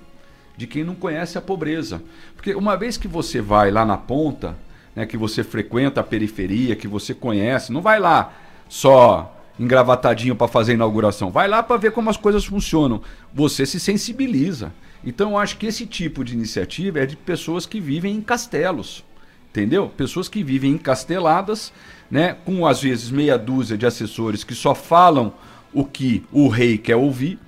[0.60, 2.02] de quem não conhece a pobreza.
[2.36, 4.54] Porque uma vez que você vai lá na ponta,
[4.94, 8.34] né, que você frequenta a periferia, que você conhece, não vai lá
[8.68, 13.00] só engravatadinho para fazer a inauguração, vai lá para ver como as coisas funcionam.
[13.32, 14.70] Você se sensibiliza.
[15.02, 19.02] Então eu acho que esse tipo de iniciativa é de pessoas que vivem em castelos.
[19.48, 19.88] Entendeu?
[19.88, 21.72] Pessoas que vivem encasteladas,
[22.10, 25.32] né, com às vezes meia dúzia de assessores que só falam
[25.72, 27.38] o que o rei quer ouvir,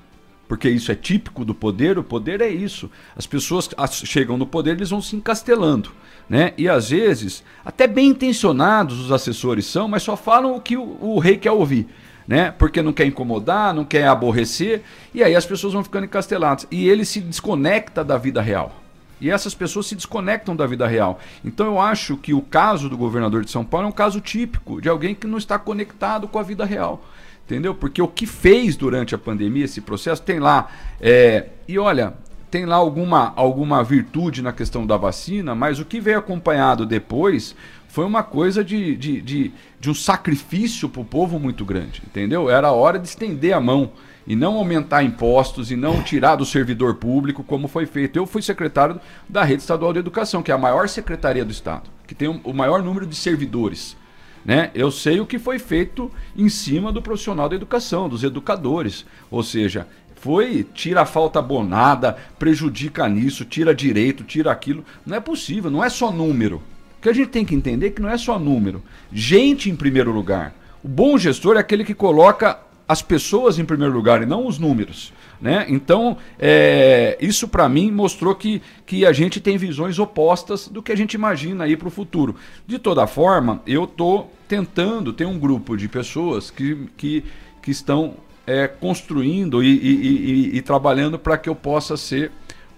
[0.52, 2.90] porque isso é típico do poder, o poder é isso.
[3.16, 3.70] As pessoas
[4.04, 5.90] chegam no poder, eles vão se encastelando.
[6.28, 6.52] Né?
[6.58, 10.98] E às vezes, até bem intencionados os assessores são, mas só falam o que o,
[11.00, 11.88] o rei quer ouvir.
[12.28, 12.50] Né?
[12.50, 14.82] Porque não quer incomodar, não quer aborrecer,
[15.14, 16.66] e aí as pessoas vão ficando encasteladas.
[16.70, 18.78] E ele se desconecta da vida real.
[19.22, 21.18] E essas pessoas se desconectam da vida real.
[21.42, 24.82] Então eu acho que o caso do governador de São Paulo é um caso típico
[24.82, 27.02] de alguém que não está conectado com a vida real.
[27.44, 27.74] Entendeu?
[27.74, 30.70] Porque o que fez durante a pandemia, esse processo, tem lá.
[31.00, 31.46] É...
[31.68, 32.14] E olha,
[32.50, 37.56] tem lá alguma, alguma virtude na questão da vacina, mas o que veio acompanhado depois
[37.88, 42.48] foi uma coisa de, de, de, de um sacrifício para o povo muito grande, entendeu?
[42.48, 43.92] Era a hora de estender a mão
[44.26, 48.18] e não aumentar impostos e não tirar do servidor público como foi feito.
[48.18, 51.90] Eu fui secretário da Rede Estadual de Educação, que é a maior secretaria do Estado,
[52.06, 53.96] que tem o maior número de servidores.
[54.44, 54.70] Né?
[54.74, 59.06] Eu sei o que foi feito em cima do profissional da educação, dos educadores.
[59.30, 64.84] Ou seja, foi tira a falta abonada, prejudica nisso, tira direito, tira aquilo.
[65.06, 66.62] Não é possível, não é só número.
[66.98, 68.82] O que a gente tem que entender é que não é só número.
[69.12, 70.54] Gente em primeiro lugar.
[70.82, 72.58] O bom gestor é aquele que coloca
[72.92, 75.12] as pessoas em primeiro lugar e não os números.
[75.40, 75.66] Né?
[75.68, 80.92] Então, é, isso para mim mostrou que, que a gente tem visões opostas do que
[80.92, 82.36] a gente imagina aí para o futuro.
[82.66, 87.24] De toda forma, eu estou tentando ter um grupo de pessoas que, que,
[87.62, 88.14] que estão
[88.46, 92.30] é, construindo e, e, e, e trabalhando para que eu possa ser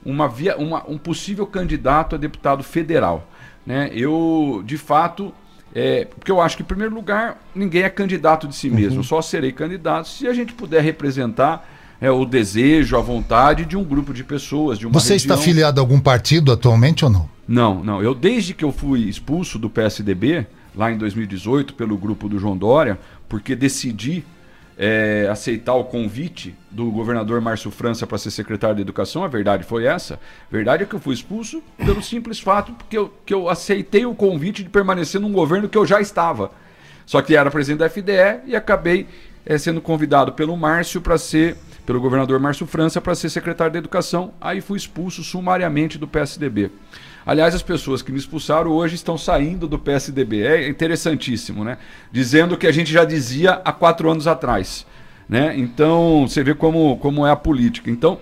[0.05, 3.29] uma via, uma, um possível candidato a deputado federal.
[3.67, 3.91] Né?
[3.93, 5.35] Eu, de fato,
[5.75, 8.99] É, porque eu acho que, em primeiro lugar, ninguém é candidato de si mesmo.
[8.99, 9.03] Uhum.
[9.03, 11.69] Só serei candidato se a gente puder representar
[12.01, 15.35] é, o desejo, a vontade de um grupo de pessoas, de uma Você região.
[15.35, 17.29] está afiliado a algum partido atualmente ou não?
[17.47, 18.03] Não, não.
[18.03, 22.57] Eu, desde que eu fui expulso do PSDB, lá em 2018, pelo grupo do João
[22.57, 24.25] Dória, porque decidi
[24.77, 29.65] é, aceitar o convite do governador Márcio França para ser secretário de Educação, a verdade
[29.65, 30.15] foi essa.
[30.15, 34.05] A verdade é que eu fui expulso pelo simples fato que eu, que eu aceitei
[34.05, 36.51] o convite de permanecer num governo que eu já estava.
[37.07, 39.07] Só que era presidente da FDE e acabei
[39.45, 43.79] é, sendo convidado pelo Márcio para ser, pelo governador Márcio França, para ser secretário de
[43.79, 44.33] Educação.
[44.41, 46.71] Aí fui expulso sumariamente do PSDB.
[47.27, 50.43] Aliás, as pessoas que me expulsaram hoje estão saindo do PSDB.
[50.43, 51.79] É interessantíssimo, né?
[52.13, 54.87] Dizendo o que a gente já dizia há quatro anos atrás.
[55.29, 55.57] Né?
[55.57, 57.91] Então, você vê como, como é a política.
[57.91, 58.21] Então,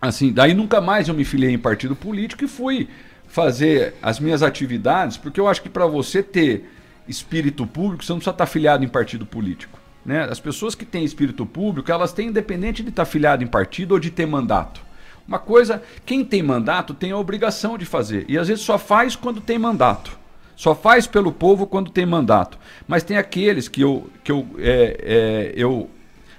[0.00, 2.88] assim, daí nunca mais eu me filiei em partido político e fui
[3.28, 6.68] fazer as minhas atividades, porque eu acho que para você ter
[7.06, 9.78] espírito público, você não precisa estar filiado em partido político.
[10.04, 10.24] Né?
[10.24, 14.00] As pessoas que têm espírito público, elas têm independente de estar filiado em partido ou
[14.00, 14.80] de ter mandato.
[15.30, 18.24] Uma coisa, quem tem mandato tem a obrigação de fazer.
[18.28, 20.18] E às vezes só faz quando tem mandato.
[20.56, 22.58] Só faz pelo povo quando tem mandato.
[22.88, 25.88] Mas tem aqueles que eu, que eu, é, é, eu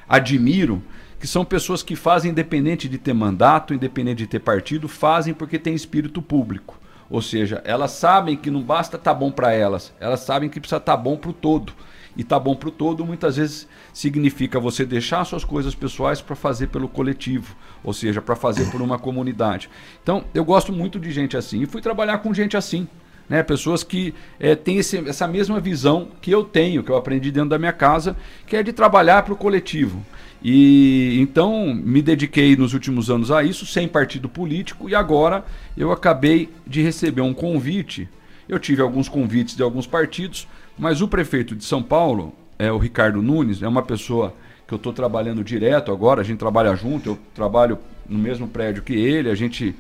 [0.10, 0.84] admiro,
[1.22, 5.58] que são pessoas que fazem independente de ter mandato, independente de ter partido, fazem porque
[5.58, 6.78] tem espírito público.
[7.10, 10.60] Ou seja, elas sabem que não basta estar tá bom para elas, elas sabem que
[10.60, 11.72] precisa estar tá bom para o todo
[12.18, 16.36] e tá bom para o todo, muitas vezes significa você deixar suas coisas pessoais para
[16.36, 19.70] fazer pelo coletivo, ou seja, para fazer por uma comunidade.
[20.02, 22.88] Então, eu gosto muito de gente assim e fui trabalhar com gente assim.
[23.30, 27.32] Né, pessoas que é, têm esse, essa mesma visão que eu tenho, que eu aprendi
[27.32, 30.06] dentro da minha casa, que é de trabalhar para o coletivo.
[30.44, 35.46] E então me dediquei nos últimos anos a isso, sem partido político, e agora
[35.78, 38.10] eu acabei de receber um convite.
[38.50, 40.46] Eu tive alguns convites de alguns partidos
[40.82, 44.36] mas o prefeito de São Paulo, é o Ricardo Nunes, é uma pessoa
[44.68, 48.84] que eu estou trabalhando direto agora, a gente trabalha junto, eu trabalho no mesmo prédio
[48.84, 49.76] que ele, a gente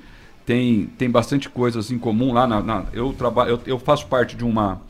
[0.47, 2.47] tem, tem bastante coisas em comum lá.
[2.47, 4.81] Na, na eu, trabalho, eu, eu faço parte de, uma,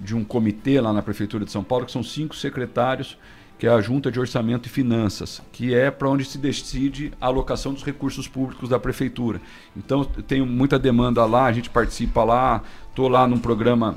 [0.00, 3.18] de um comitê lá na Prefeitura de São Paulo, que são cinco secretários,
[3.58, 7.26] que é a Junta de Orçamento e Finanças, que é para onde se decide a
[7.26, 9.38] alocação dos recursos públicos da Prefeitura.
[9.76, 13.96] Então, eu tenho muita demanda lá, a gente participa lá, estou lá num programa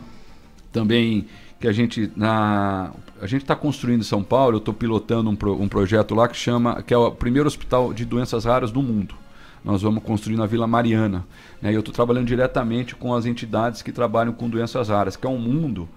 [0.72, 1.28] também
[1.60, 2.92] que a gente na
[3.22, 4.56] a gente está construindo em São Paulo.
[4.56, 7.94] Eu estou pilotando um, pro, um projeto lá que chama que é o primeiro hospital
[7.94, 9.16] de doenças raras do mundo.
[9.64, 11.26] Nós vamos construir na Vila Mariana.
[11.62, 11.72] Né?
[11.72, 15.30] E eu estou trabalhando diretamente com as entidades que trabalham com doenças raras, que é
[15.30, 15.90] um mundo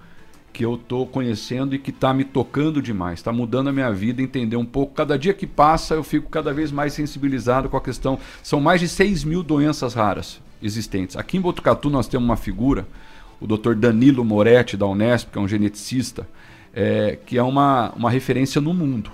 [0.52, 4.20] que eu estou conhecendo e que está me tocando demais, está mudando a minha vida,
[4.20, 4.94] entender um pouco.
[4.94, 8.18] Cada dia que passa, eu fico cada vez mais sensibilizado com a questão.
[8.42, 11.16] São mais de 6 mil doenças raras existentes.
[11.16, 12.86] Aqui em Botucatu nós temos uma figura
[13.40, 13.74] o Dr.
[13.74, 16.28] Danilo Moretti, da Unesp, que é um geneticista,
[16.74, 19.10] é, que é uma, uma referência no mundo.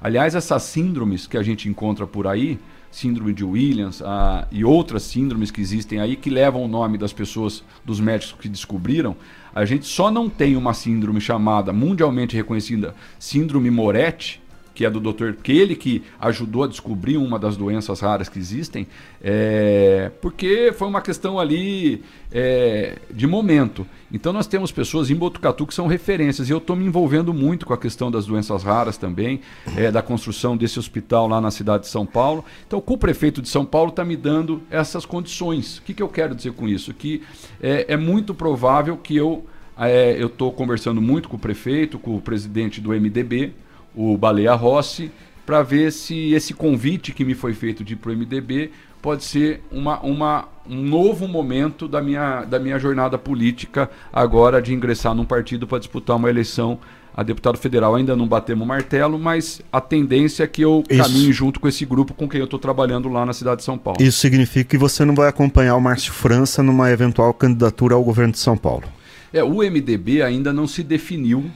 [0.00, 2.58] Aliás, essas síndromes que a gente encontra por aí,
[2.90, 7.12] síndrome de Williams a, e outras síndromes que existem aí, que levam o nome das
[7.12, 9.16] pessoas, dos médicos que descobriram,
[9.54, 14.40] a gente só não tem uma síndrome chamada, mundialmente reconhecida, síndrome Moretti,
[14.78, 18.38] que é do doutor, que ele que ajudou a descobrir uma das doenças raras que
[18.38, 18.86] existem,
[19.20, 23.84] é, porque foi uma questão ali é, de momento.
[24.12, 27.66] Então nós temos pessoas em Botucatu que são referências e eu estou me envolvendo muito
[27.66, 29.40] com a questão das doenças raras também,
[29.76, 32.44] é, da construção desse hospital lá na cidade de São Paulo.
[32.64, 35.78] Então o prefeito de São Paulo está me dando essas condições.
[35.78, 36.94] O que, que eu quero dizer com isso?
[36.94, 37.20] Que
[37.60, 39.44] é, é muito provável que eu
[39.76, 43.54] é, eu estou conversando muito com o prefeito, com o presidente do MDB,
[43.94, 45.10] o Baleia Rossi,
[45.46, 48.70] para ver se esse convite que me foi feito de ir para o MDB
[49.00, 54.74] pode ser uma, uma, um novo momento da minha, da minha jornada política agora de
[54.74, 56.78] ingressar num partido para disputar uma eleição
[57.16, 57.94] a deputado federal.
[57.94, 61.02] Ainda não batemos o martelo, mas a tendência é que eu Isso.
[61.02, 63.78] caminhe junto com esse grupo com quem eu estou trabalhando lá na cidade de São
[63.78, 64.00] Paulo.
[64.00, 68.32] Isso significa que você não vai acompanhar o Márcio França numa eventual candidatura ao governo
[68.32, 68.84] de São Paulo?
[69.32, 71.50] É, o MDB ainda não se definiu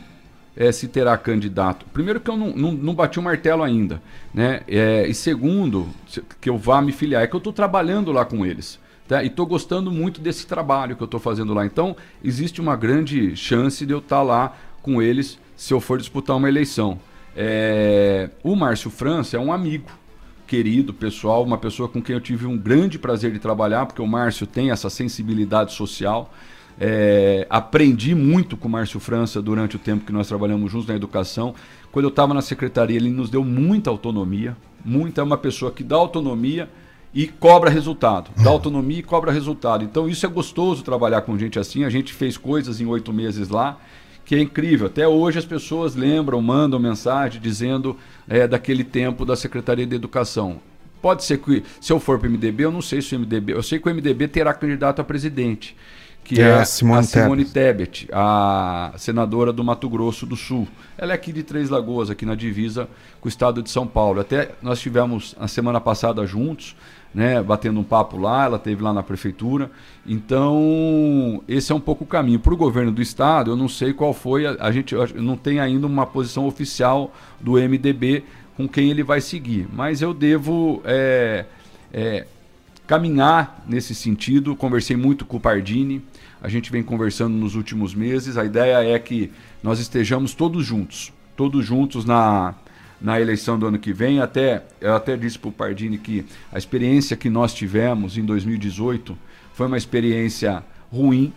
[0.56, 1.86] é, se terá candidato.
[1.92, 4.60] Primeiro que eu não, não, não bati o martelo ainda, né?
[4.68, 5.88] É, e segundo,
[6.40, 8.78] que eu vá me filiar, é que eu estou trabalhando lá com eles.
[9.08, 9.22] Tá?
[9.22, 11.66] E estou gostando muito desse trabalho que eu estou fazendo lá.
[11.66, 15.98] Então, existe uma grande chance de eu estar tá lá com eles se eu for
[15.98, 16.98] disputar uma eleição.
[17.36, 19.90] É, o Márcio França é um amigo
[20.46, 24.06] querido, pessoal, uma pessoa com quem eu tive um grande prazer de trabalhar, porque o
[24.06, 26.32] Márcio tem essa sensibilidade social.
[26.84, 30.96] É, aprendi muito com o Márcio França durante o tempo que nós trabalhamos juntos na
[30.96, 31.54] educação.
[31.92, 34.56] Quando eu estava na secretaria, ele nos deu muita autonomia.
[34.84, 36.68] Muita, é uma pessoa que dá autonomia
[37.14, 38.32] e cobra resultado.
[38.42, 39.84] Dá autonomia e cobra resultado.
[39.84, 41.84] Então isso é gostoso trabalhar com gente assim.
[41.84, 43.78] A gente fez coisas em oito meses lá
[44.24, 44.88] que é incrível.
[44.88, 47.96] Até hoje as pessoas lembram, mandam mensagem dizendo
[48.28, 50.60] é, daquele tempo da Secretaria de Educação.
[51.00, 53.52] Pode ser que, se eu for para o MDB, eu não sei se o MDB.
[53.52, 55.76] Eu sei que o MDB terá candidato a presidente,
[56.24, 60.68] que é, é a Simone, a Simone Tebet, a senadora do Mato Grosso do Sul.
[60.96, 62.88] Ela é aqui de Três Lagoas, aqui na divisa
[63.20, 64.20] com o estado de São Paulo.
[64.20, 66.76] Até nós tivemos a semana passada juntos,
[67.12, 69.70] né, batendo um papo lá, ela teve lá na prefeitura.
[70.06, 72.38] Então, esse é um pouco o caminho.
[72.38, 75.60] Para o governo do estado, eu não sei qual foi, a, a gente não tem
[75.60, 78.24] ainda uma posição oficial do MDB
[78.56, 79.68] com quem ele vai seguir.
[79.72, 81.46] Mas eu devo é,
[81.92, 82.26] é,
[82.86, 84.56] caminhar nesse sentido.
[84.56, 86.02] Conversei muito com o Pardini,
[86.40, 88.36] a gente vem conversando nos últimos meses.
[88.36, 89.30] A ideia é que
[89.62, 92.54] nós estejamos todos juntos, todos juntos na,
[93.00, 94.20] na eleição do ano que vem.
[94.20, 99.16] Até, eu até disse para o Pardini que a experiência que nós tivemos em 2018
[99.54, 101.32] foi uma experiência ruim.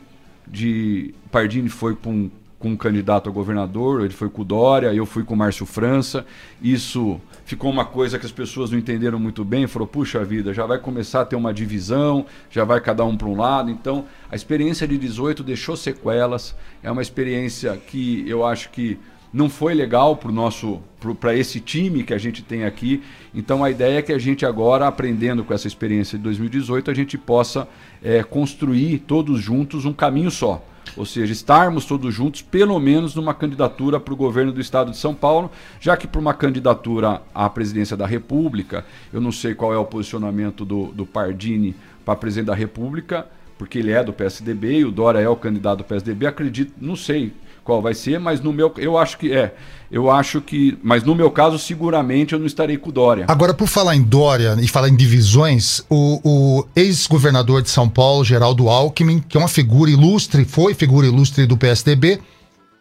[0.47, 2.29] De Pardini foi um
[2.65, 5.67] com um candidato a governador, ele foi com o Dória, eu fui com o Márcio
[5.67, 6.25] França.
[6.59, 10.65] Isso ficou uma coisa que as pessoas não entenderam muito bem, falou: "Puxa vida, já
[10.65, 13.69] vai começar a ter uma divisão, já vai cada um para um lado".
[13.69, 16.55] Então, a experiência de 18 deixou sequelas.
[16.81, 18.97] É uma experiência que eu acho que
[19.31, 20.81] não foi legal para nosso
[21.19, 23.03] para esse time que a gente tem aqui.
[23.31, 26.95] Então a ideia é que a gente agora, aprendendo com essa experiência de 2018, a
[26.95, 27.67] gente possa
[28.01, 33.33] é, construir todos juntos um caminho só ou seja, estarmos todos juntos, pelo menos numa
[33.33, 37.49] candidatura para o governo do estado de São Paulo, já que para uma candidatura à
[37.49, 42.47] presidência da República, eu não sei qual é o posicionamento do, do Pardini para presidente
[42.47, 46.27] da República, porque ele é do PSDB e o Dória é o candidato do PSDB,
[46.27, 47.33] acredito, não sei
[47.65, 49.55] qual vai ser, mas no meu eu acho que é.
[49.91, 53.25] Eu acho que, mas no meu caso seguramente eu não estarei com Dória.
[53.27, 58.23] Agora por falar em Dória e falar em divisões, o, o ex-governador de São Paulo,
[58.23, 62.19] Geraldo Alckmin, que é uma figura ilustre, foi figura ilustre do PSDB,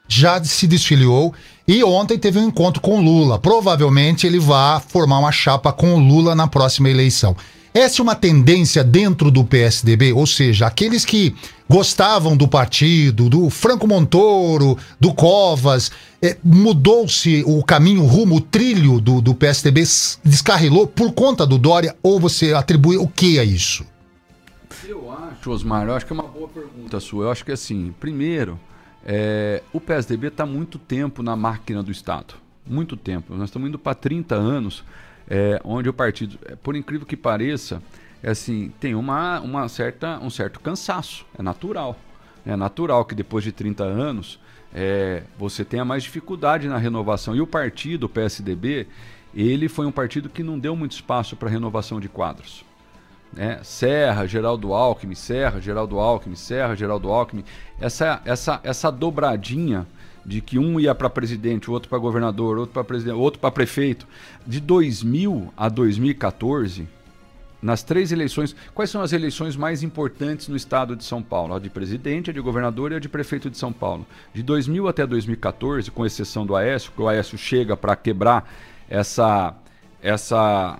[0.07, 1.33] já se desfiliou
[1.67, 3.39] e ontem teve um encontro com Lula.
[3.39, 7.35] Provavelmente ele vai formar uma chapa com Lula na próxima eleição.
[7.77, 11.35] Essa é uma tendência dentro do PSDB, ou seja, aqueles que
[11.69, 15.91] gostavam do partido, do Franco Montoro, do Covas,
[16.23, 19.83] é, mudou-se o caminho, o rumo, o trilho do, do PSDB,
[20.23, 23.85] descarrilou por conta do Dória, ou você atribui o que a isso?
[24.87, 27.25] Eu acho, Osmar, eu acho que é uma boa pergunta sua.
[27.25, 28.57] Eu acho que assim, primeiro,
[29.05, 32.35] é, o PSDB está muito tempo na máquina do Estado.
[32.65, 33.35] Muito tempo.
[33.35, 34.85] Nós estamos indo para 30 anos
[35.29, 37.83] é, onde o partido, é, por incrível que pareça,
[38.23, 41.99] é assim, tem uma, uma certa, um certo cansaço, é natural.
[42.47, 44.39] É natural que depois de 30 anos
[44.75, 47.35] é, você tenha mais dificuldade na renovação.
[47.35, 48.87] E o partido, o PSDB,
[49.35, 52.65] ele foi um partido que não deu muito espaço para renovação de quadros.
[53.37, 57.45] É, Serra, Geraldo Alckmin, Serra, Geraldo Alckmin, Serra, Geraldo Alckmin.
[57.81, 59.87] Essa, essa, essa dobradinha
[60.25, 64.07] de que um ia para presidente, outro para governador, outro para presidente, outro para prefeito.
[64.47, 66.87] De 2000 a 2014,
[67.65, 71.55] nas três eleições, quais são as eleições mais importantes no estado de São Paulo?
[71.55, 74.07] A de presidente, a de governador e a de prefeito de São Paulo.
[74.35, 78.53] De 2000 até 2014, com exceção do Aécio, que o Aécio chega para quebrar
[78.89, 79.55] essa,
[80.03, 80.79] essa,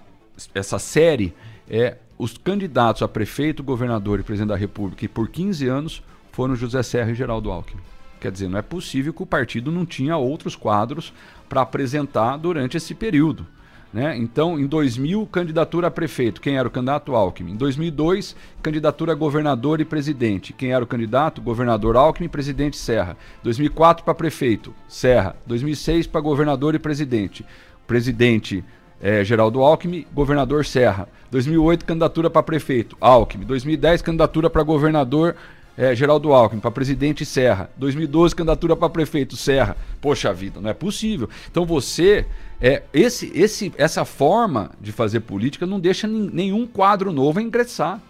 [0.55, 1.35] essa série,
[1.69, 6.03] é, os candidatos a prefeito, governador e presidente da República, e por 15 anos,
[6.33, 7.81] foram José Serra e Geraldo Alckmin.
[8.21, 11.13] Quer dizer, não é possível que o partido não tinha outros quadros
[11.49, 13.47] para apresentar durante esse período.
[13.95, 14.17] Né?
[14.17, 16.41] Então, em 2000, candidatura a prefeito.
[16.41, 17.15] Quem era o candidato?
[17.15, 17.53] Alckmin.
[17.53, 20.53] Em 2002, candidatura a governador e presidente.
[20.53, 21.41] Quem era o candidato?
[21.41, 23.17] Governador Alckmin, presidente Serra.
[23.45, 25.37] 2004 para prefeito, Serra.
[25.47, 27.47] 2006 para governador e presidente.
[27.87, 28.65] Presidente
[29.01, 31.09] é, Geraldo Alckmin, governador Serra.
[31.31, 33.47] 2008, candidatura para prefeito, Alckmin.
[33.47, 35.37] 2010, candidatura para governador
[35.77, 37.71] é, Geraldo Alckmin, para presidente Serra.
[37.77, 39.77] 2012, candidatura para prefeito Serra.
[40.01, 41.29] Poxa vida, não é possível.
[41.51, 42.27] Então você,
[42.61, 48.01] é, esse, esse, essa forma de fazer política não deixa nenhum quadro novo ingressar.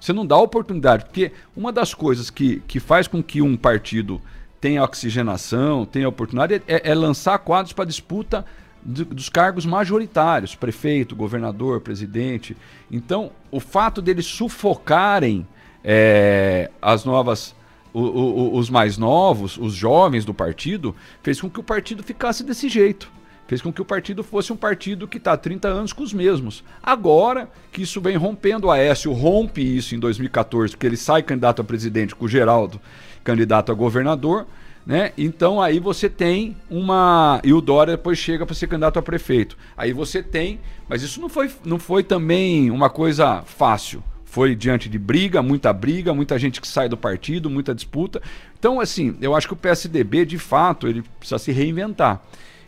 [0.00, 4.20] Você não dá oportunidade, porque uma das coisas que, que faz com que um partido
[4.60, 8.44] tenha oxigenação, tenha oportunidade, é, é lançar quadros para disputa
[8.84, 12.56] dos cargos majoritários, prefeito, governador, presidente.
[12.90, 15.46] Então, o fato deles sufocarem
[15.84, 17.54] é, as novas,
[17.92, 22.44] o, o, os mais novos, os jovens do partido, fez com que o partido ficasse
[22.44, 23.10] desse jeito.
[23.46, 26.12] Fez com que o partido fosse um partido que está há 30 anos com os
[26.12, 26.64] mesmos.
[26.82, 31.60] Agora que isso vem rompendo, o Aécio rompe isso em 2014, porque ele sai candidato
[31.60, 32.80] a presidente com o Geraldo,
[33.22, 34.46] candidato a governador.
[34.86, 35.12] Né?
[35.18, 37.40] Então aí você tem uma.
[37.44, 39.56] E o Dória depois chega para ser candidato a prefeito.
[39.76, 40.58] Aí você tem.
[40.88, 44.02] Mas isso não foi, não foi também uma coisa fácil
[44.32, 48.22] foi diante de briga, muita briga, muita gente que sai do partido, muita disputa.
[48.58, 52.18] Então, assim, eu acho que o PSDB, de fato, ele precisa se reinventar.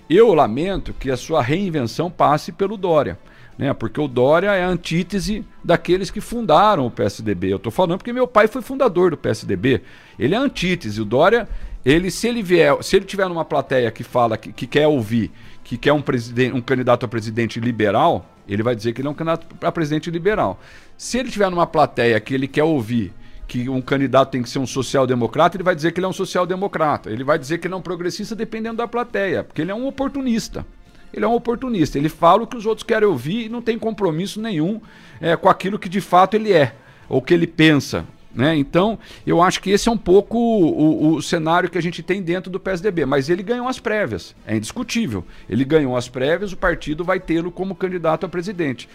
[0.09, 3.19] Eu lamento que a sua reinvenção passe pelo Dória.
[3.57, 3.73] Né?
[3.73, 7.55] Porque o Dória é a antítese daqueles que fundaram o PSDB.
[7.55, 9.81] Eu estou falando porque meu pai foi fundador do PSDB.
[10.19, 11.01] Ele é a antítese.
[11.01, 11.49] O Dória,
[11.83, 15.33] ele se ele vier, se ele tiver numa plateia que fala que, que quer ouvir,
[15.65, 19.11] que quer um, presidente, um candidato a presidente liberal, ele vai dizer que ele é
[19.11, 20.61] um candidato a presidente liberal.
[20.97, 23.13] Se ele tiver numa plateia que ele quer ouvir
[23.47, 26.15] que um candidato tem que ser um social-democrata, ele vai dizer que ele é um
[26.15, 27.11] social-democrata.
[27.11, 29.87] Ele vai dizer que ele é um progressista dependendo da plateia, porque ele é um
[29.87, 30.65] oportunista.
[31.13, 31.99] Ele é um oportunista.
[31.99, 34.81] Ele fala o que os outros querem ouvir e não tem compromisso nenhum
[35.21, 36.75] é, com aquilo que de fato ele é,
[37.09, 38.05] ou que ele pensa.
[38.35, 38.57] Né?
[38.57, 42.03] Então, eu acho que esse é um pouco o, o, o, cenário que a gente
[42.03, 43.07] tem dentro do PSDB.
[43.07, 45.25] Mas ele ganhou as prévias, é indiscutível.
[45.49, 48.89] Ele ganhou as prévias, o partido vai tê-lo como candidato a presidente.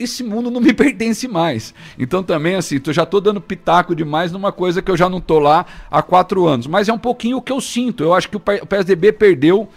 [0.00, 1.74] Esse mundo não me pertence mais.
[1.98, 5.18] Então, também, assim, eu já estou dando pitaco demais numa coisa que eu já não
[5.18, 6.66] estou lá há quatro anos.
[6.66, 8.02] Mas é um pouquinho o que eu sinto.
[8.02, 9.68] Eu acho que o PSDB perdeu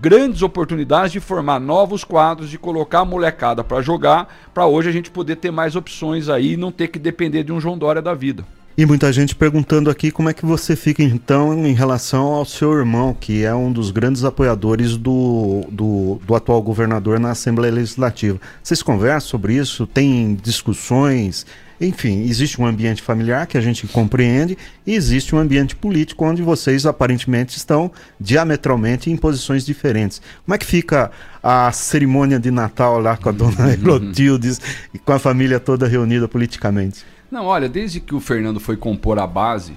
[0.00, 4.92] grandes oportunidades de formar novos quadros, de colocar a molecada para jogar, para hoje a
[4.92, 8.02] gente poder ter mais opções aí e não ter que depender de um João Dória
[8.02, 8.44] da vida.
[8.76, 12.72] E muita gente perguntando aqui como é que você fica então em relação ao seu
[12.76, 18.40] irmão, que é um dos grandes apoiadores do, do, do atual governador na Assembleia Legislativa.
[18.60, 19.86] Vocês conversam sobre isso?
[19.86, 21.46] Tem discussões?
[21.80, 26.42] Enfim, existe um ambiente familiar que a gente compreende e existe um ambiente político onde
[26.42, 30.20] vocês aparentemente estão diametralmente em posições diferentes.
[30.44, 34.60] Como é que fica a cerimônia de Natal lá com a dona Helotildes
[34.92, 37.13] e com a família toda reunida politicamente?
[37.34, 39.76] Não, olha, desde que o Fernando foi compor a base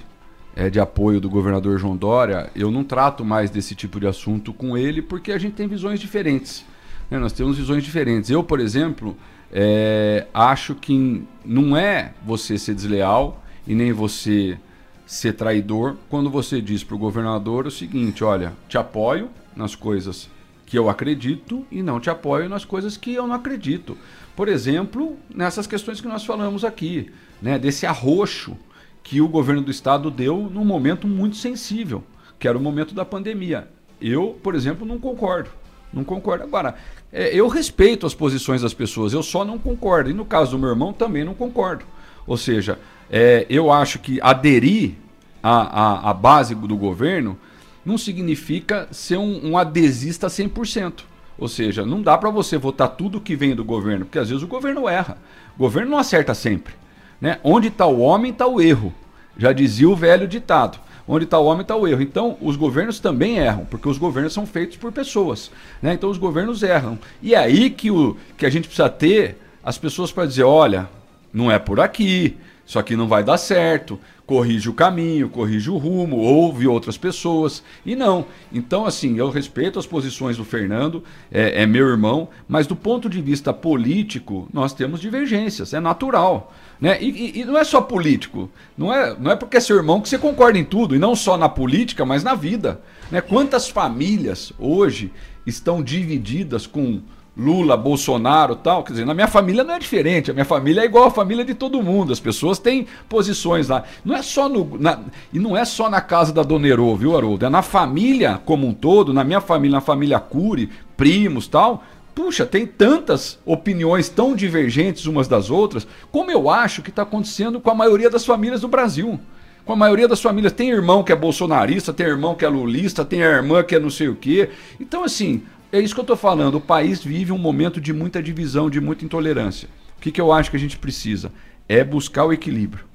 [0.56, 4.54] é, de apoio do governador João Dória, eu não trato mais desse tipo de assunto
[4.54, 6.64] com ele porque a gente tem visões diferentes.
[7.10, 7.18] Né?
[7.18, 8.30] Nós temos visões diferentes.
[8.30, 9.18] Eu, por exemplo
[9.52, 14.60] é, acho que não é você ser desleal e nem você
[15.08, 20.30] ser traidor quando você diz para o governador o seguinte: olha, te apoio nas coisas
[20.64, 23.98] que eu acredito e não te apoio nas coisas que eu não acredito.
[24.38, 27.12] Por exemplo, nessas questões que nós falamos aqui,
[27.42, 28.56] né, desse arroxo
[29.02, 32.04] que o governo do estado deu num momento muito sensível,
[32.38, 33.68] que era o momento da pandemia.
[34.00, 35.50] Eu, por exemplo, não concordo.
[35.92, 36.44] Não concordo.
[36.44, 36.76] Agora,
[37.12, 40.12] é, eu respeito as posições das pessoas, eu só não concordo.
[40.12, 41.84] E no caso do meu irmão, também não concordo.
[42.28, 42.78] Ou seja,
[43.10, 44.98] é, eu acho que aderir
[45.42, 47.36] à, à, à, base do governo
[47.84, 51.17] não significa ser um, um adesista 100%.
[51.38, 54.44] Ou seja, não dá para você votar tudo que vem do governo, porque às vezes
[54.44, 55.18] o governo erra.
[55.56, 56.74] O governo não acerta sempre.
[57.22, 57.40] Né?
[57.44, 58.94] Onde está o homem, está o erro.
[59.38, 60.80] Já dizia o velho ditado.
[61.08, 62.02] Onde está o homem, está o erro.
[62.02, 65.52] Então, os governos também erram, porque os governos são feitos por pessoas.
[65.82, 65.94] Né?
[65.94, 67.00] Então, os governos erram.
[67.22, 70.90] E é aí que, o, que a gente precisa ter as pessoas para dizer: olha,
[71.32, 72.36] não é por aqui,
[72.68, 77.64] isso aqui não vai dar certo, corrige o caminho, corrige o rumo, ouve outras pessoas.
[77.86, 78.26] E não.
[78.52, 81.02] Então, assim, eu respeito as posições do Fernando,
[81.32, 86.54] é, é meu irmão, mas do ponto de vista político, nós temos divergências, é natural.
[86.80, 87.02] Né?
[87.02, 90.02] E, e, e, não é só político, não é, não é porque é seu irmão
[90.02, 92.82] que você concorda em tudo, e não só na política, mas na vida.
[93.10, 93.22] Né?
[93.22, 95.10] Quantas famílias hoje
[95.46, 97.02] estão divididas com
[97.38, 98.84] Lula, Bolsonaro tal?
[98.84, 101.46] Quer dizer, na minha família não é diferente, a minha família é igual a família
[101.46, 103.84] de todo mundo, as pessoas têm posições lá.
[104.04, 105.00] Não é só no, na,
[105.32, 107.46] e não é só na casa da Dona Herô, viu, Haroldo?
[107.46, 111.84] É na família como um todo, na minha família, na família Cury, primos tal
[112.18, 117.62] puxa, tem tantas opiniões tão divergentes umas das outras, como eu acho que está acontecendo
[117.62, 119.20] com a maioria das famílias do Brasil.
[119.64, 120.52] Com a maioria das famílias.
[120.52, 123.92] Tem irmão que é bolsonarista, tem irmão que é lulista, tem irmã que é não
[123.92, 124.50] sei o quê.
[124.80, 126.56] Então, assim, é isso que eu estou falando.
[126.56, 129.68] O país vive um momento de muita divisão, de muita intolerância.
[129.98, 131.32] O que, que eu acho que a gente precisa?
[131.68, 132.86] É buscar o equilíbrio.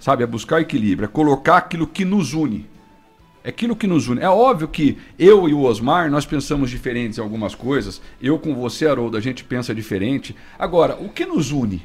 [0.00, 0.22] Sabe?
[0.22, 2.66] É buscar o equilíbrio, é colocar aquilo que nos une.
[3.44, 4.20] É aquilo que nos une.
[4.20, 8.02] É óbvio que eu e o Osmar, nós pensamos diferentes em algumas coisas.
[8.20, 10.34] Eu com você, Haroldo, a gente pensa diferente.
[10.58, 11.82] Agora, o que nos une?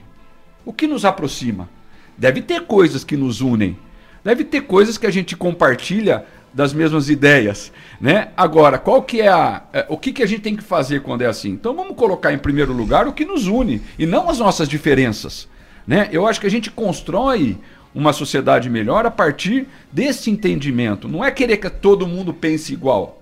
[0.65, 1.69] O que nos aproxima?
[2.17, 3.77] Deve ter coisas que nos unem.
[4.23, 8.29] Deve ter coisas que a gente compartilha das mesmas ideias, né?
[8.35, 11.21] Agora, qual que é a, é, o que, que a gente tem que fazer quando
[11.21, 11.49] é assim?
[11.49, 15.47] Então vamos colocar em primeiro lugar o que nos une e não as nossas diferenças,
[15.87, 16.09] né?
[16.11, 17.57] Eu acho que a gente constrói
[17.93, 21.07] uma sociedade melhor a partir desse entendimento.
[21.07, 23.21] Não é querer que todo mundo pense igual.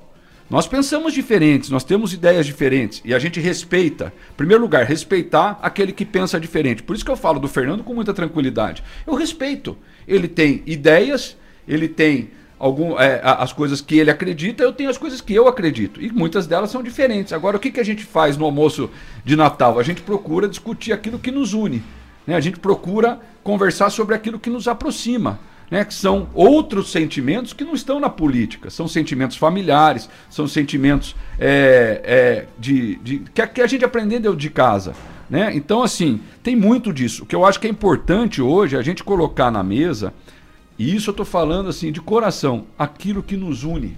[0.50, 4.12] Nós pensamos diferentes, nós temos ideias diferentes e a gente respeita.
[4.32, 6.82] Em primeiro lugar, respeitar aquele que pensa diferente.
[6.82, 8.84] Por isso que eu falo do Fernando com muita tranquilidade.
[9.06, 9.78] Eu respeito.
[10.08, 14.97] Ele tem ideias, ele tem algum, é, as coisas que ele acredita, eu tenho as
[14.97, 16.01] coisas que eu acredito.
[16.01, 17.32] E muitas delas são diferentes.
[17.32, 18.89] Agora, o que, que a gente faz no almoço
[19.24, 19.80] de Natal?
[19.80, 21.82] A gente procura discutir aquilo que nos une.
[22.28, 22.36] Né?
[22.36, 25.39] A gente procura conversar sobre aquilo que nos aproxima.
[25.72, 28.72] Né, que são outros sentimentos que não estão na política.
[28.72, 34.36] São sentimentos familiares, são sentimentos é, é, de, de, que, a, que a gente aprendeu
[34.36, 34.95] de casa.
[35.30, 35.51] Né?
[35.53, 37.22] Então, assim, tem muito disso.
[37.22, 40.12] O que eu acho que é importante hoje é a gente colocar na mesa,
[40.80, 43.98] e isso eu estou falando assim de coração, aquilo que nos une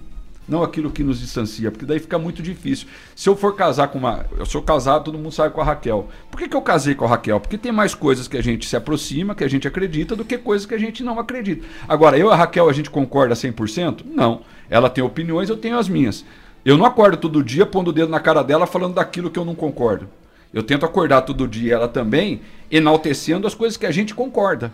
[0.52, 2.88] não aquilo que nos distancia, porque daí fica muito difícil.
[3.16, 4.26] Se eu for casar com uma.
[4.38, 6.10] Eu sou casado, todo mundo sabe com a Raquel.
[6.30, 7.40] Por que, que eu casei com a Raquel?
[7.40, 10.38] Porque tem mais coisas que a gente se aproxima, que a gente acredita, do que
[10.38, 11.66] coisas que a gente não acredita.
[11.88, 14.02] Agora, eu e a Raquel, a gente concorda 100%?
[14.06, 14.42] Não.
[14.70, 16.26] Ela tem opiniões, eu tenho as minhas.
[16.66, 19.46] Eu não acordo todo dia pondo o dedo na cara dela falando daquilo que eu
[19.46, 20.10] não concordo.
[20.54, 24.74] Eu tento acordar todo dia ela também, enaltecendo as coisas que a gente concorda,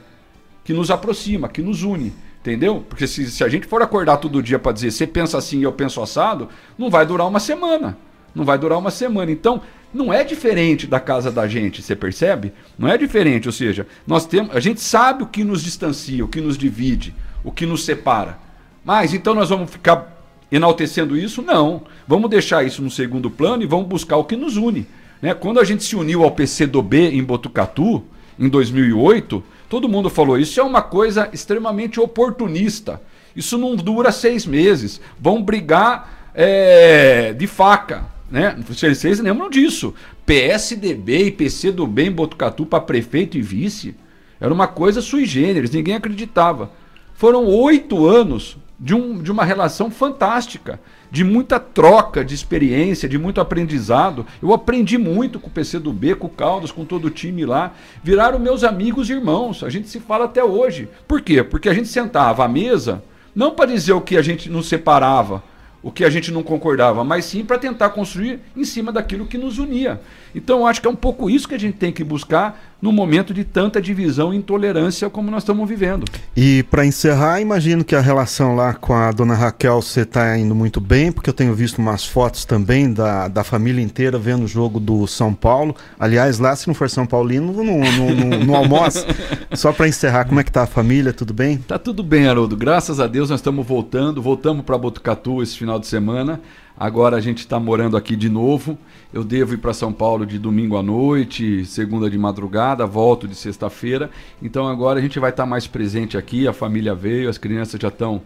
[0.68, 2.11] que nos aproxima, que nos une.
[2.41, 2.84] Entendeu?
[2.89, 5.63] Porque se, se a gente for acordar todo dia para dizer você pensa assim e
[5.63, 7.97] eu penso assado, não vai durar uma semana.
[8.36, 9.32] Não vai durar uma semana.
[9.32, 9.61] Então,
[9.93, 12.51] não é diferente da casa da gente, você percebe?
[12.78, 16.28] Não é diferente, ou seja, nós temos, a gente sabe o que nos distancia, o
[16.28, 17.15] que nos divide,
[17.45, 18.38] o que nos separa.
[18.84, 21.41] Mas então nós vamos ficar enaltecendo isso?
[21.41, 21.84] Não.
[22.05, 24.86] Vamos deixar isso no segundo plano e vamos buscar o que nos une.
[25.22, 25.34] Né?
[25.34, 28.03] Quando a gente se uniu ao PCdoB em Botucatu,
[28.38, 33.01] em 2008, Todo mundo falou isso é uma coisa extremamente oportunista.
[33.36, 35.01] Isso não dura seis meses.
[35.20, 38.05] Vão brigar é, de faca.
[38.30, 38.57] Né?
[38.68, 39.93] Vocês lembram disso?
[40.26, 43.95] PSDB e PC do Bem Botucatu para prefeito e vice.
[44.39, 46.72] Era uma coisa sui generis, ninguém acreditava.
[47.13, 50.80] Foram oito anos de, um, de uma relação fantástica
[51.10, 54.26] de muita troca de experiência, de muito aprendizado.
[54.41, 57.45] Eu aprendi muito com o PC do B, com o Caldas, com todo o time
[57.45, 57.74] lá.
[58.03, 59.64] Viraram meus amigos e irmãos.
[59.64, 60.89] A gente se fala até hoje.
[61.08, 61.43] Por quê?
[61.43, 63.03] Porque a gente sentava à mesa,
[63.36, 65.43] não para dizer o que a gente nos separava,
[65.82, 69.38] o que a gente não concordava, mas sim para tentar construir em cima daquilo que
[69.38, 70.01] nos unia.
[70.36, 73.34] Então, acho que é um pouco isso que a gente tem que buscar no momento
[73.34, 76.05] de tanta divisão e intolerância como nós estamos vivendo.
[76.36, 80.53] E para encerrar, imagino que a relação lá com a dona Raquel você está indo
[80.53, 84.47] muito bem, porque eu tenho visto umas fotos também da, da família inteira vendo o
[84.47, 85.75] jogo do São Paulo.
[85.99, 89.05] Aliás, lá se não for São Paulino, não, não, não, não almoça.
[89.53, 91.11] Só para encerrar, como é que tá a família?
[91.11, 91.57] Tudo bem?
[91.57, 92.55] Tá tudo bem, Haroldo.
[92.55, 94.21] Graças a Deus nós estamos voltando.
[94.21, 96.39] Voltamos para Botucatu esse final de semana.
[96.80, 98.78] Agora a gente está morando aqui de novo.
[99.11, 103.34] Eu devo ir para São Paulo de domingo à noite, segunda de madrugada, volto de
[103.34, 104.11] sexta-feira.
[104.39, 106.47] Então agora a gente vai estar tá mais presente aqui.
[106.47, 108.21] A família veio, as crianças já estão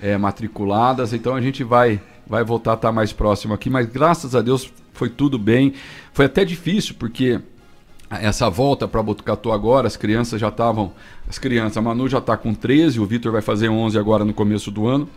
[0.00, 1.12] é, matriculadas.
[1.12, 3.68] Então a gente vai, vai voltar a estar tá mais próximo aqui.
[3.68, 5.74] Mas graças a Deus foi tudo bem.
[6.12, 7.40] Foi até difícil porque
[8.08, 10.92] essa volta para Botucatu agora, as crianças já estavam.
[11.28, 14.32] As crianças, a Manu já está com 13, o Vitor vai fazer 11 agora no
[14.32, 15.08] começo do ano.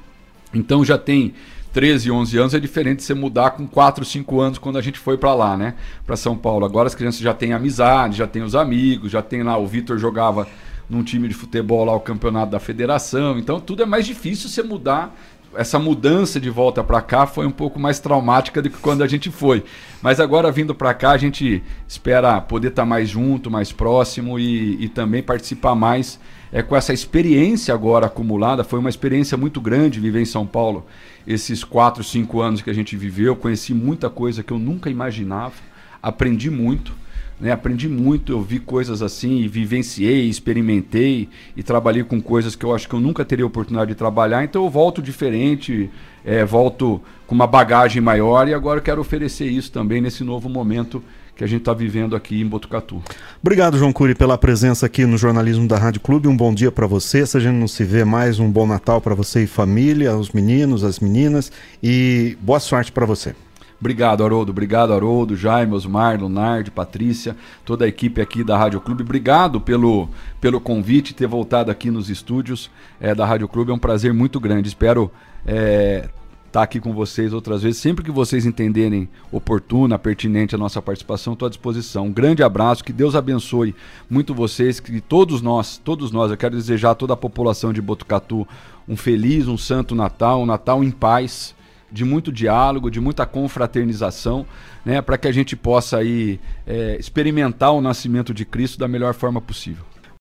[0.52, 1.36] Então já tem
[1.74, 4.98] 13, 11 anos é diferente de você mudar com 4, 5 anos quando a gente
[4.98, 5.76] foi para lá, né?
[6.06, 6.66] Para São Paulo.
[6.66, 9.58] Agora as crianças já têm amizade, já têm os amigos, já tem lá.
[9.58, 10.48] O Vitor jogava
[10.90, 13.38] num time de futebol lá o campeonato da federação.
[13.38, 15.16] Então tudo é mais difícil você mudar.
[15.56, 19.08] Essa mudança de volta para cá foi um pouco mais traumática do que quando a
[19.08, 19.64] gente foi.
[20.02, 24.40] Mas agora vindo para cá, a gente espera poder estar tá mais junto, mais próximo
[24.40, 26.20] e, e também participar mais
[26.52, 28.64] é, com essa experiência agora acumulada.
[28.64, 30.86] Foi uma experiência muito grande viver em São Paulo
[31.28, 35.54] esses quatro, cinco anos que a gente viveu, conheci muita coisa que eu nunca imaginava,
[36.02, 36.94] aprendi muito.
[37.40, 42.76] Né, aprendi muito, eu vi coisas assim, vivenciei, experimentei e trabalhei com coisas que eu
[42.76, 45.90] acho que eu nunca teria oportunidade de trabalhar, então eu volto diferente,
[46.26, 51.02] é, volto com uma bagagem maior e agora quero oferecer isso também nesse novo momento
[51.40, 53.02] que a gente está vivendo aqui em Botucatu.
[53.42, 56.28] Obrigado, João Cury, pela presença aqui no jornalismo da Rádio Clube.
[56.28, 57.26] Um bom dia para você.
[57.26, 60.32] Se a gente não se vê mais, um bom Natal para você e família, os
[60.32, 61.50] meninos, as meninas
[61.82, 63.34] e boa sorte para você.
[63.80, 64.52] Obrigado, Haroldo.
[64.52, 69.04] Obrigado, Haroldo, Jaime, Osmar, Lunardi, Patrícia, toda a equipe aqui da Rádio Clube.
[69.04, 70.10] Obrigado pelo,
[70.42, 72.70] pelo convite, ter voltado aqui nos estúdios
[73.00, 73.72] é, da Rádio Clube.
[73.72, 74.68] É um prazer muito grande.
[74.68, 75.10] Espero
[75.46, 76.10] é,
[76.50, 77.80] estar tá aqui com vocês outras vezes.
[77.80, 82.08] Sempre que vocês entenderem oportuna, pertinente a nossa participação, estou à disposição.
[82.08, 83.74] Um grande abraço, que Deus abençoe
[84.10, 87.82] muito vocês, que todos nós, todos nós, eu quero desejar a toda a população de
[87.82, 88.46] Botucatu
[88.88, 91.56] um feliz, um santo Natal, um Natal em paz,
[91.92, 94.46] de muito diálogo, de muita confraternização,
[94.86, 99.14] né, para que a gente possa aí é, experimentar o nascimento de Cristo da melhor
[99.14, 99.89] forma possível.